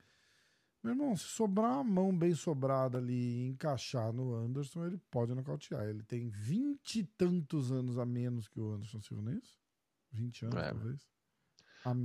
[0.83, 5.33] meu irmão, se sobrar a mão bem sobrada ali e encaixar no Anderson, ele pode
[5.33, 5.85] nocautear.
[5.85, 9.64] Ele tem vinte e tantos anos a menos que o Anderson Silva, não é isso?
[10.15, 10.71] 20 anos, é.
[10.71, 11.15] talvez.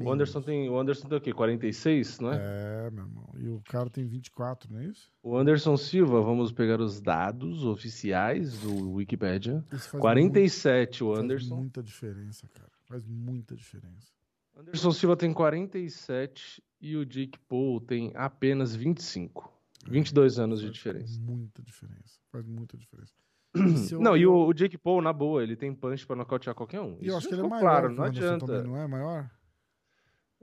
[0.04, 1.32] O Anderson tem, o Anderson tem o quê?
[1.32, 2.38] 46, não é?
[2.38, 3.30] É, meu irmão.
[3.38, 5.10] E o cara tem 24, não é isso?
[5.24, 9.64] O Anderson Silva, vamos pegar os dados oficiais do Wikipedia.
[9.98, 11.48] 47 muito, o Anderson.
[11.48, 12.72] Faz muita diferença, cara.
[12.88, 14.12] Faz muita diferença.
[14.58, 19.50] Anderson Silva tem 47 e o Jake Paul tem apenas 25.
[19.88, 21.18] 22 é, anos de diferença.
[21.22, 22.20] Muita diferença.
[22.30, 23.14] Faz muita diferença.
[23.92, 24.00] Eu...
[24.00, 26.98] Não, e o, o, Jake Paul, na boa, ele tem punch pra nocautear qualquer um.
[27.02, 27.62] E eu acho que ele é maior.
[27.62, 28.46] Claro, não adianta.
[28.46, 29.30] Também, não é maior?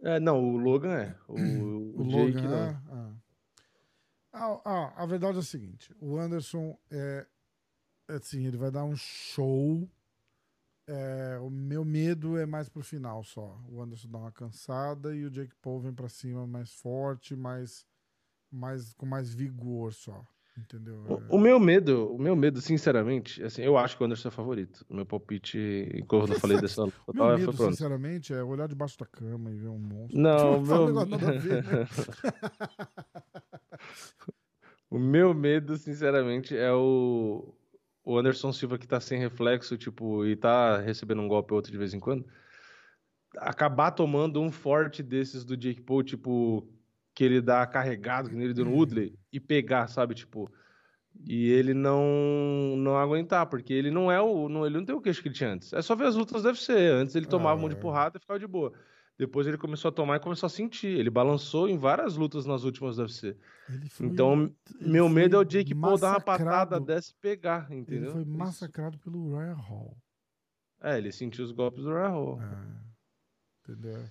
[0.03, 1.17] É, não, o Logan é.
[1.29, 2.59] O, o, o Jake Logan não.
[2.59, 2.83] É?
[2.91, 3.13] Ah.
[4.39, 7.27] Ah, ah, a verdade é a seguinte: o Anderson é.
[8.09, 9.89] Assim, ele vai dar um show
[10.89, 13.61] é, o meu medo é mais pro final só.
[13.69, 17.85] O Anderson dá uma cansada e o Jake Paul vem pra cima mais forte, mais,
[18.51, 20.25] mais com mais vigor só.
[20.57, 21.23] Entendeu?
[21.29, 24.31] O, o, meu medo, o meu medo, sinceramente, assim, eu acho que o Anderson é
[24.31, 24.87] favorito.
[24.89, 28.99] O meu palpite, como eu falei dessa luta, meu medo, foi sinceramente, é olhar debaixo
[28.99, 30.19] da cama e ver um monstro.
[30.19, 31.39] Não, meu...
[31.39, 31.87] ver, né?
[34.91, 37.55] o meu medo, sinceramente, é o
[38.07, 41.73] o Anderson Silva que tá sem reflexo, tipo, e tá recebendo um golpe ou outro
[41.73, 42.25] de vez em quando,
[43.37, 46.65] acabar tomando um forte desses do Jake Paul, tipo,
[47.17, 48.77] que ele dá carregado, que ele deu no uhum.
[48.77, 50.53] Woodley, e pegar, sabe, tipo,
[51.25, 55.01] e ele não não aguentar, porque ele não é o, não, ele não tem o
[55.01, 55.73] queixo que ele tinha antes.
[55.73, 56.93] É só ver as lutas deve ser.
[56.93, 58.71] Antes ele tomava ah, um monte de porrada e ficava de boa.
[59.19, 60.89] Depois ele começou a tomar e começou a sentir.
[60.89, 63.35] Ele balançou em várias lutas nas últimas UFC.
[63.99, 68.11] então, meu medo é o Jake Paul dar uma patada dessa e pegar, entendeu?
[68.11, 69.05] Ele foi massacrado Isso.
[69.05, 69.97] pelo Ryan Hall.
[70.83, 72.43] É, ele sentiu os golpes do Ryan Hall.
[72.43, 74.05] É, entendeu?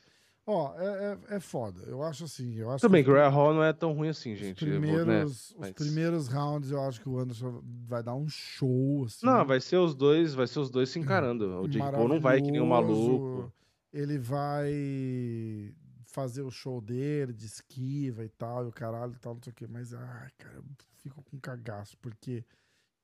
[0.47, 0.85] Ó, é,
[1.31, 1.81] é, é, foda.
[1.87, 2.53] Eu acho assim.
[2.53, 4.63] Eu acho Também que, Ryan Hall não é tão ruim assim, gente.
[4.63, 5.25] Os primeiros, vou, né?
[5.25, 5.71] os Mas...
[5.71, 9.05] primeiros rounds eu acho que o Anderson vai dar um show.
[9.05, 9.25] Assim.
[9.25, 11.61] Não, vai ser os dois, vai ser os dois se encarando.
[11.61, 13.51] O Jake Paul não vai que nem um maluco
[13.95, 15.73] ele vai
[16.03, 19.51] fazer o show dele de esquiva e tal, e o caralho e tal, não sei
[19.51, 19.65] o quê.
[19.67, 20.65] Mas, ai, cara, eu
[20.97, 22.43] fico com cagaço, porque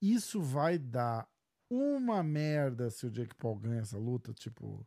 [0.02, 1.26] isso vai dar
[1.70, 4.86] uma merda se o Jake Paul ganha essa luta, tipo,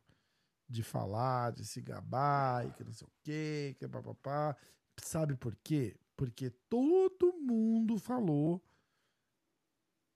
[0.67, 4.55] de falar, de se gabar, e que não sei o quê, que papapá.
[4.97, 5.95] Sabe por quê?
[6.15, 8.63] Porque todo mundo falou.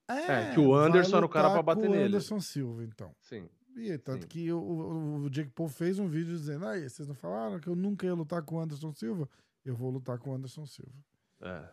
[0.10, 2.04] É, é que o Anderson era o cara pra bater nele.
[2.04, 3.16] O Anderson Silva, então.
[3.20, 3.48] Sim.
[3.76, 4.28] E tanto Sim.
[4.28, 7.76] que o, o, Jake Paul fez um vídeo dizendo: aí, vocês não falaram que eu
[7.76, 9.30] nunca ia lutar com o Anderson Silva?
[9.64, 10.96] Eu vou lutar com o Anderson Silva.
[11.42, 11.70] É.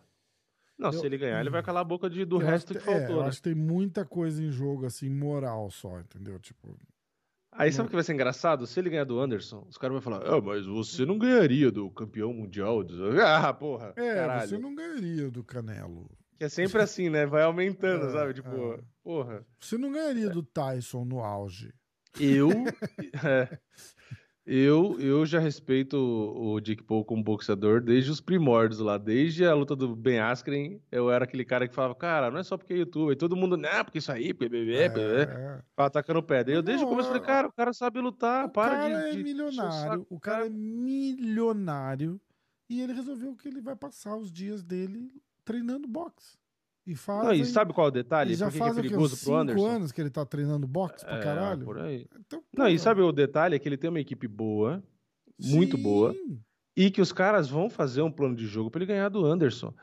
[0.77, 2.85] Não, eu, se ele ganhar, ele vai calar a boca de, do resto que, que
[2.85, 3.01] faltou.
[3.01, 3.27] É, eu né?
[3.27, 6.39] acho que tem muita coisa em jogo, assim, moral só, entendeu?
[6.39, 6.77] Tipo.
[7.57, 8.67] Aí sabe o que vai ser engraçado?
[8.67, 11.89] Se ele ganhar do Anderson, os caras vão falar: Ah, mas você não ganharia do
[11.89, 12.83] campeão mundial.
[13.25, 13.93] Ah, porra.
[13.95, 14.49] É, caralho.
[14.49, 16.09] você não ganharia do Canelo.
[16.37, 17.25] Que é sempre assim, né?
[17.25, 18.33] Vai aumentando, É, sabe?
[18.35, 18.79] Tipo, é.
[19.03, 19.45] porra.
[19.59, 21.73] Você não ganharia do Tyson no auge.
[22.19, 22.49] Eu.
[24.47, 28.97] é, eu, eu já respeito o o Dick Paul como boxeador desde os primórdios lá.
[28.97, 32.43] Desde a luta do Ben Askren, eu era aquele cara que falava, cara, não é
[32.43, 33.09] só porque é YouTube.
[33.09, 35.31] Aí todo mundo, não, porque isso aí, porque bebê, bebê.
[35.31, 35.61] É.
[35.75, 36.53] Atacando pedra.
[36.53, 38.87] Eu desde o Não, começo falei, é- cara, o cara sabe lutar, O para cara
[38.87, 40.05] de, é de milionário.
[40.09, 42.19] O do cara é milionário.
[42.69, 45.11] E ele resolveu que ele vai passar os dias dele
[45.45, 46.37] treinando boxe.
[46.87, 47.23] E faz.
[47.25, 48.31] Não, e sabe qual é o detalhe?
[48.31, 49.67] e já Por que que é perigoso pro cinco Anderson?
[49.67, 51.65] anos que ele tá treinando boxe pra É, caralho.
[51.65, 52.07] por aí.
[52.25, 53.55] Então, Não, e sabe o detalhe?
[53.55, 54.81] É que ele tem uma equipe boa,
[55.37, 56.39] muito boa, sim.
[56.77, 59.73] e que os caras vão fazer um plano de jogo pra ele ganhar do Anderson.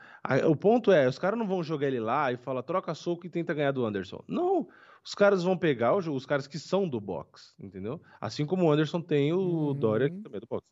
[0.49, 3.29] O ponto é, os caras não vão jogar ele lá e falar troca soco e
[3.29, 4.23] tenta ganhar do Anderson.
[4.27, 4.67] Não,
[5.05, 8.01] os caras vão pegar os caras que são do boxe, entendeu?
[8.19, 9.37] Assim como o Anderson tem o
[9.67, 9.73] Uhum.
[9.75, 10.65] Dória, que também é do boxe.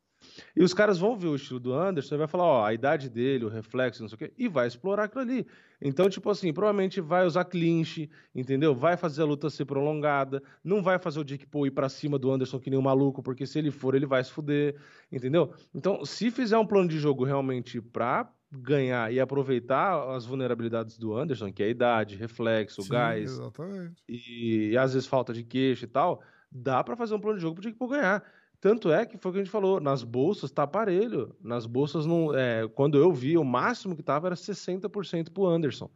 [0.55, 3.09] E os caras vão ver o estilo do Anderson e vai falar, ó, a idade
[3.09, 5.47] dele, o reflexo, não sei o quê, e vai explorar aquilo ali.
[5.81, 8.73] Então, tipo assim, provavelmente vai usar clinch, entendeu?
[8.73, 12.17] Vai fazer a luta ser prolongada, não vai fazer o Jake Paul ir pra cima
[12.17, 14.75] do Anderson que nem um maluco, porque se ele for, ele vai se fuder,
[15.11, 15.53] entendeu?
[15.73, 21.15] Então, se fizer um plano de jogo realmente pra ganhar e aproveitar as vulnerabilidades do
[21.17, 24.03] Anderson, que é a idade, reflexo, Sim, gás, Exatamente.
[24.07, 26.21] e, e às vezes falta de queixo e tal,
[26.51, 28.23] dá pra fazer um plano de jogo pro Jake Paul ganhar.
[28.63, 31.35] Tanto é que foi o que a gente falou, nas bolsas tá aparelho.
[31.41, 35.91] Nas bolsas, não, é, quando eu vi, o máximo que tava era 60% pro Anderson.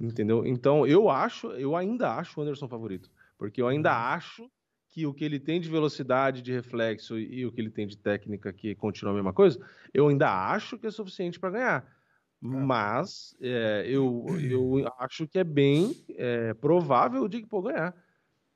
[0.00, 0.44] Entendeu?
[0.44, 3.08] Então, eu acho, eu ainda acho o Anderson favorito.
[3.38, 4.50] Porque eu ainda acho
[4.88, 7.86] que o que ele tem de velocidade, de reflexo e, e o que ele tem
[7.86, 11.96] de técnica, que continua a mesma coisa, eu ainda acho que é suficiente para ganhar.
[12.40, 17.94] Mas é, eu, eu acho que é bem é, provável o Jake Paul ganhar.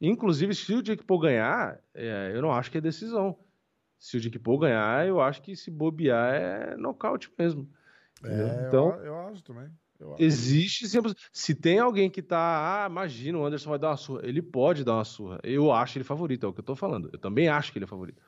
[0.01, 3.39] Inclusive, se o Jake Paul ganhar, é, eu não acho que é decisão.
[3.99, 7.69] Se o Jake Paul ganhar, eu acho que se bobear é nocaute mesmo.
[8.23, 9.71] É, então, eu, eu acho também.
[9.99, 10.23] Eu acho.
[10.23, 11.15] existe sempre.
[11.33, 12.85] Se tem alguém que tá.
[12.85, 14.21] Ah, imagina, o Anderson vai dar uma surra.
[14.25, 15.39] Ele pode dar uma surra.
[15.43, 17.09] Eu acho ele favorito, é o que eu tô falando.
[17.13, 18.21] Eu também acho que ele é favorito.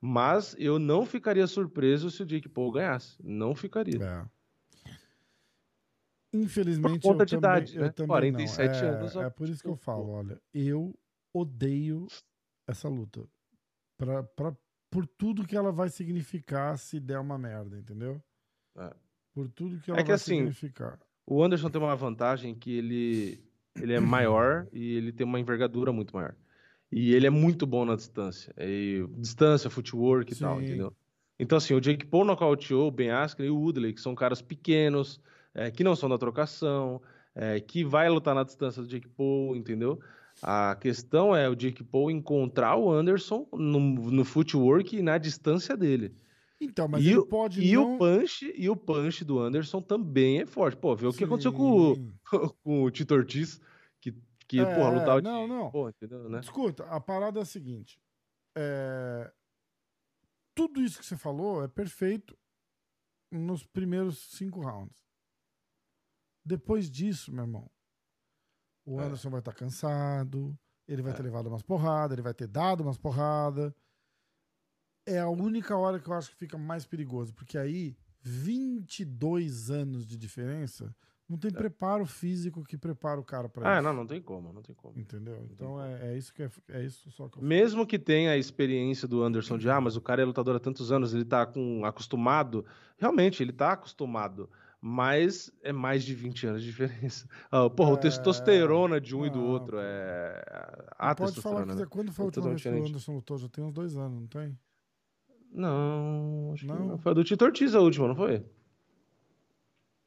[0.00, 3.16] Mas eu não ficaria surpreso se o Jake Paul ganhasse.
[3.22, 4.02] Não ficaria.
[4.02, 4.40] É.
[6.32, 7.90] Infelizmente, Por conta eu de também, idade, né?
[7.90, 8.88] também 47 não.
[8.88, 9.16] É, anos.
[9.16, 10.96] É por isso que eu falo, olha, eu
[11.34, 12.06] odeio
[12.66, 13.26] essa luta.
[13.98, 14.56] Pra, pra,
[14.90, 18.20] por tudo que ela vai significar se der uma merda, entendeu?
[18.76, 18.92] É.
[19.32, 20.98] Por tudo que ela É que vai assim, significar.
[21.24, 23.44] O Anderson tem uma vantagem que ele,
[23.76, 26.34] ele é maior e ele tem uma envergadura muito maior.
[26.90, 28.52] E ele é muito bom na distância.
[28.58, 30.64] E, distância, footwork e tal, Sim.
[30.64, 30.96] entendeu?
[31.38, 34.42] Então, assim, o Jake Paul nocauteou o Ben Askren e o Woodley, que são caras
[34.42, 35.20] pequenos,
[35.54, 37.00] é, que não são da trocação,
[37.34, 40.00] é, que vai lutar na distância do Jake Paul, entendeu?
[40.42, 45.76] A questão é o Jake Paul encontrar o Anderson no, no footwork e na distância
[45.76, 46.14] dele.
[46.60, 47.94] Então, mas e ele o- pode E não...
[47.94, 50.76] o punch e o punch do Anderson também é forte.
[50.76, 52.12] Pô, vê o que aconteceu com, o- Sim.
[52.62, 53.60] com o Tito Ortiz,
[54.00, 54.12] que,
[54.46, 55.48] que É, porra, lutava não, de...
[55.48, 55.70] não.
[55.70, 56.40] Pô, entendeu, né?
[56.40, 57.98] Escuta, a parada é a seguinte.
[58.56, 59.32] é,
[60.54, 62.36] Tudo isso que você falou é perfeito
[63.32, 64.98] nos primeiros cinco rounds.
[66.44, 67.70] Depois disso, meu irmão,
[68.94, 69.04] o É.
[69.04, 70.56] Anderson vai estar cansado,
[70.88, 71.14] ele vai É.
[71.14, 73.72] ter levado umas porradas, ele vai ter dado umas porradas.
[75.06, 80.06] É a única hora que eu acho que fica mais perigoso, porque aí 22 anos
[80.06, 80.94] de diferença,
[81.28, 83.72] não tem preparo físico que prepara o cara para É.
[83.72, 83.82] Ah, isso.
[83.84, 84.98] não, não tem como, não tem como.
[84.98, 85.46] Entendeu?
[85.50, 88.36] Então é, é isso que é, é isso só que eu Mesmo que tenha a
[88.36, 91.46] experiência do Anderson de, ah, mas o cara é lutador há tantos anos, ele tá
[91.46, 92.64] com, acostumado.
[92.98, 94.50] Realmente, ele tá acostumado.
[94.82, 97.28] Mas é mais de 20 anos de diferença.
[97.52, 100.42] Ah, porra, o É, testosterona de um e do não, outro é.
[100.98, 101.86] Não A pode falar que né?
[101.88, 102.88] quando foi a É última totalmente vez que o.
[102.88, 103.38] Anderson lutou?
[103.38, 104.58] Já tem uns dois anos, não tem?
[105.52, 106.86] Não, acho que Não?
[106.86, 106.98] não.
[106.98, 108.42] Foi a do Tito Ortiz a última, não foi?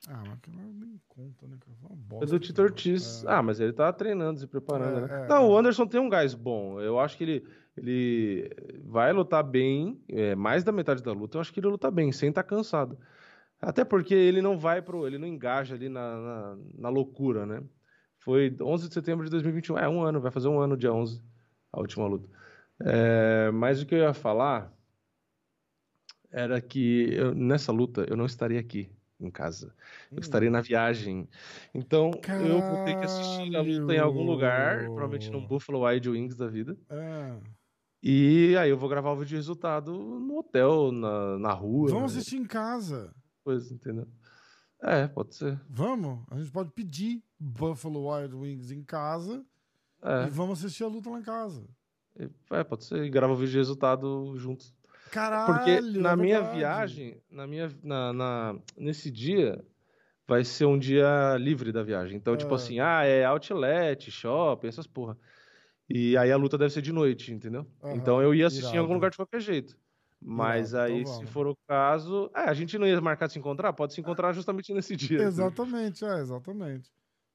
[0.08, 1.58] Ah, mas aquilo nem conta, né?
[1.62, 2.26] Foi uma bosta.
[2.26, 3.24] do Tito Ortiz.
[3.24, 3.32] É.
[3.32, 5.26] Ah, mas ele tá treinando, se preparando, É, né?
[5.26, 5.48] é, Não, é.
[5.48, 6.80] o Anderson tem um gás bom.
[6.82, 7.48] Eu acho que ele,
[7.78, 8.50] ele
[8.84, 11.38] vai lutar bem, é, mais da metade da luta.
[11.38, 12.98] Eu acho que ele luta bem, sem estar cansado.
[13.64, 15.08] Até porque ele não vai pro.
[15.08, 17.64] Ele não engaja ali na, na, na loucura, né?
[18.20, 19.78] Foi 11 de setembro de 2021.
[19.78, 21.22] É, um ano, vai fazer um ano, dia 11,
[21.72, 22.28] a última luta.
[22.82, 24.74] É, mas o que eu ia falar
[26.32, 29.74] era que eu- nessa luta eu não estaria aqui em casa.
[30.12, 31.30] Eu estarei na viagem.
[31.74, 34.94] Então, eu vou ter que assistir a luta em algum lugar, Caralho!
[34.94, 36.78] provavelmente num Buffalo Wild Wings da vida.
[36.90, 37.38] É.
[38.02, 41.90] E aí eu vou gravar o vídeo de resultado no hotel, na, na rua.
[41.90, 43.14] Vamos assistir em casa.
[43.44, 44.08] Coisa, entendeu?
[44.82, 45.60] É, pode ser.
[45.70, 46.26] Vamos?
[46.30, 49.46] A gente pode pedir Buffalo Wild Wings em casa
[50.02, 51.66] É, e vamos assistir a luta lá em casa.
[52.52, 53.04] É, pode ser.
[53.04, 54.74] E grava o vídeo de resultado juntos.
[55.12, 55.54] Caralho!
[55.54, 56.58] Porque na é minha verdade.
[56.58, 59.64] viagem, na minha, na, na- nesse dia,
[60.28, 62.18] vai ser um dia livre da viagem.
[62.18, 62.56] Então, tipo Ah.
[62.58, 65.18] assim, ah, é outlet, shopping, essas porra.
[65.90, 67.68] E aí a luta deve ser de noite, entendeu?
[67.84, 68.94] Aham, então eu ia assistir em algum irado.
[68.94, 69.78] lugar de qualquer jeito.
[70.26, 72.30] Mas Irado, aí, se for o caso.
[72.36, 73.74] É, a gente não ia marcar de se encontrar?
[73.74, 75.22] Pode se encontrar justamente nesse dia.
[75.24, 76.90] Exatamente, é, exatamente.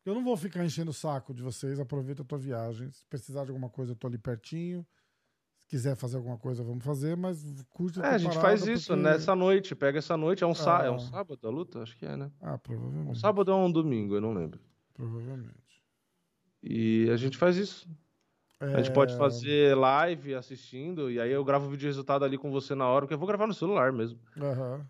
[0.06, 2.90] Eu não vou ficar enchendo o saco de vocês, aproveita a tua viagem.
[2.90, 4.86] Se precisar de alguma coisa, eu tô ali pertinho.
[5.58, 8.86] Se quiser fazer alguma coisa, vamos fazer, mas curte É, tua a gente faz isso
[8.88, 9.74] porque- nessa noite.
[9.74, 10.42] Pega essa noite.
[10.42, 10.84] É um, sá...
[10.84, 10.98] é um Ah.
[10.98, 11.82] sábado a luta?
[11.82, 12.30] Acho que é, né?
[12.40, 13.18] Ah, Um provavelmente.
[13.20, 14.58] sábado ou um domingo, eu não lembro.
[14.94, 15.84] Provavelmente.
[16.62, 17.86] E a gente faz isso.
[18.60, 22.24] A gente pode É, fazer live assistindo, e aí eu gravo o vídeo de resultado
[22.24, 24.18] ali com você na hora, porque eu vou gravar no celular mesmo.
[24.36, 24.84] aham,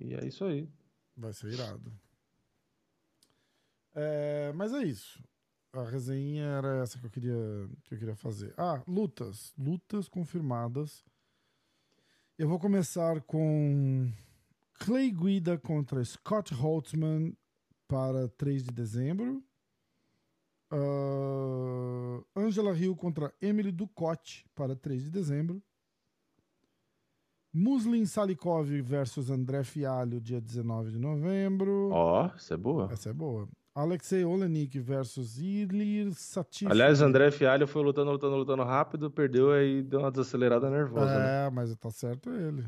[0.00, 0.68] E é isso aí.
[1.16, 1.92] vai ser irado.
[3.94, 5.22] É, mas é isso.
[5.72, 7.34] A resenha era essa que eu queria,
[7.84, 8.54] que eu queria fazer.
[8.56, 9.52] Ah, lutas.
[9.58, 11.04] Lutas confirmadas.
[12.38, 14.10] Eu vou começar com
[14.74, 17.36] Clay Guida contra Scott Holtzman
[17.86, 19.42] para 3 de dezembro.
[20.70, 25.62] Ah, Angela Hill contra Emily Ducote para 3 de dezembro.
[27.52, 31.90] Muslin Salikov versus André Fialho, dia 19 de novembro.
[31.90, 32.88] Ó, isso é boa.
[32.92, 33.48] Essa é boa.
[33.74, 36.68] Alexei Olenik versus Ilir Satif.
[36.68, 41.46] Aliás, André Fialho foi lutando, lutando, lutando rápido, perdeu aí deu uma desacelerada nervosa, né?
[41.46, 42.66] É, mas tá certo ele.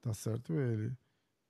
[0.00, 0.92] Tá certo ele.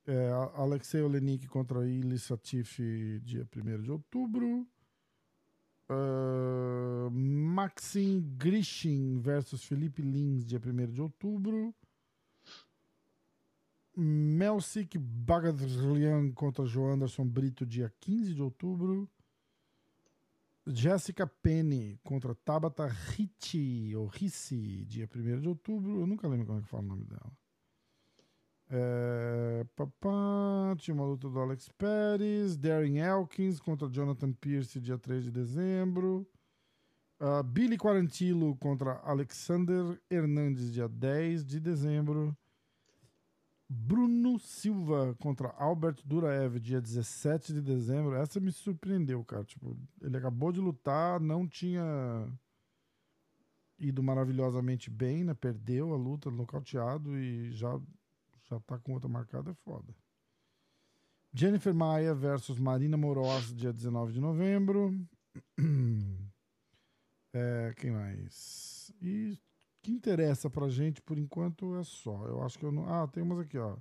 [0.07, 2.79] É, Alexei Olenik contra Ilir Satif,
[3.23, 4.67] dia 1 de outubro.
[5.93, 11.75] Ah, Maxim Grishin versus Felipe Lins, dia 1 de outubro.
[13.97, 19.11] Melsik Bagadrian contra João Anderson Brito, dia 15 de outubro.
[20.65, 26.01] Jessica Penny contra Tabata Ricci, ou Ricci, dia 1 de outubro.
[26.01, 27.33] Eu nunca lembro como é que fala o nome dela.
[28.73, 29.67] É,
[30.79, 32.57] tinha uma luta do Alex Pérez.
[32.57, 36.27] Darren Elkins contra Jonathan Pierce, dia 3 de dezembro.
[37.19, 42.37] Ah, Billy Quarantillo contra Alexander Hernandes, dia 10 de dezembro.
[43.69, 48.15] Bruno Silva contra Albert Duraev, dia 17 de dezembro.
[48.15, 49.45] Essa me surpreendeu, cara.
[49.45, 52.27] Tipo, ele acabou de lutar, não tinha
[53.79, 55.35] ido maravilhosamente bem, né?
[55.35, 57.81] Perdeu a luta, nocauteado e já,
[58.51, 59.95] já tá com outra marcada, é foda.
[61.33, 64.93] Jennifer Maia versus Marina Moroz, dia 19 de novembro.
[67.33, 68.93] É, quem mais?
[69.01, 69.39] E
[69.81, 72.27] que interessa pra gente, por enquanto, é só.
[72.27, 72.93] Eu acho que eu não.
[72.93, 73.77] Ah, tem umas aqui, ó.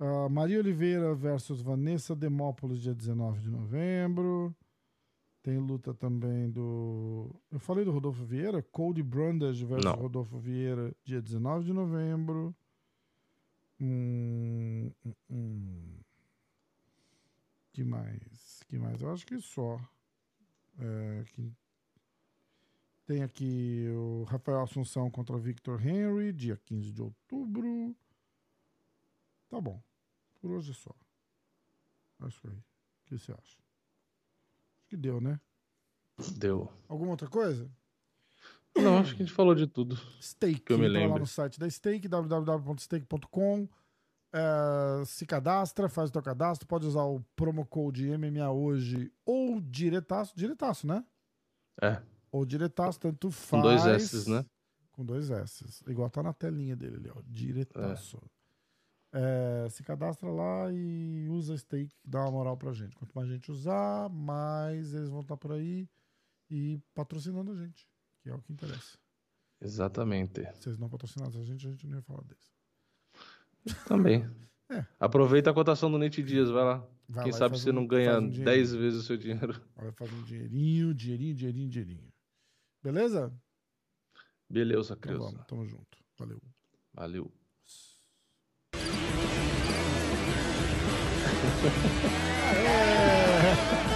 [0.00, 4.56] Ah, Maria Oliveira versus Vanessa Demópolis, dia 19 de novembro.
[5.42, 7.38] Tem luta também do.
[7.50, 8.62] Eu falei do Rodolfo Vieira?
[8.62, 10.00] Cody Brundage versus Não.
[10.00, 12.56] Rodolfo Vieira, dia 19 de novembro.
[13.80, 16.00] Hum, hum, hum.
[17.72, 18.62] Que mais?
[18.68, 19.00] Que mais?
[19.00, 19.80] Eu acho que só.
[20.78, 21.52] É, que
[23.06, 27.94] tem aqui o Rafael Assunção contra Victor Henry, dia 15 de outubro.
[29.48, 29.82] Tá bom.
[30.40, 30.94] Por hoje é só.
[32.20, 32.56] Acho aí.
[32.56, 32.64] O
[33.04, 33.58] que você acha?
[34.78, 35.38] Acho que deu, né?
[36.36, 36.72] Deu.
[36.88, 37.70] Alguma outra coisa?
[38.76, 39.96] Não, acho que a gente falou de tudo.
[40.20, 40.60] Steak.
[40.60, 41.20] Que eu me entra lá lembre.
[41.20, 43.68] no site da Steak, www.steak.com.
[44.32, 46.66] É, se cadastra, faz o teu cadastro.
[46.66, 50.34] Pode usar o promo code MMA hoje ou diretaço.
[50.36, 51.04] Diretaço, né?
[51.80, 52.00] É,
[52.32, 53.62] Ou diretaço, tanto com faz.
[53.62, 54.44] dois S's, né?
[54.92, 55.82] Com dois S's.
[55.86, 57.20] Igual tá na telinha dele ali, ó.
[57.26, 58.20] Diretaço.
[59.12, 62.96] É, se cadastra lá e usa Stake, dá uma moral pra gente.
[62.96, 65.88] Quanto mais gente usar, mais eles vão estar por aí
[66.50, 67.86] e patrocinando a gente,
[68.24, 68.96] que é o que interessa.
[69.60, 70.40] Exatamente.
[70.60, 72.50] Se eles não patrocinassem a gente, a gente não ia falar deles.
[73.86, 74.28] Também.
[74.70, 74.82] É.
[74.98, 76.88] Aproveita a cotação do Nate Dias, vai lá.
[77.06, 78.44] Vai Quem lá sabe você um- não ganha um dinheirinho.
[78.46, 79.60] 10 vezes o seu dinheiro.
[79.76, 82.12] Vai fazer um dinheirinho, dinheirinho, dinheirinho, dinheirinho.
[82.82, 83.30] Beleza?
[84.48, 85.30] Beleza, Então criança.
[85.32, 85.98] vamos, tamo junto.
[86.18, 86.40] Valeu.
[86.94, 87.30] Valeu.
[93.90, 93.93] É.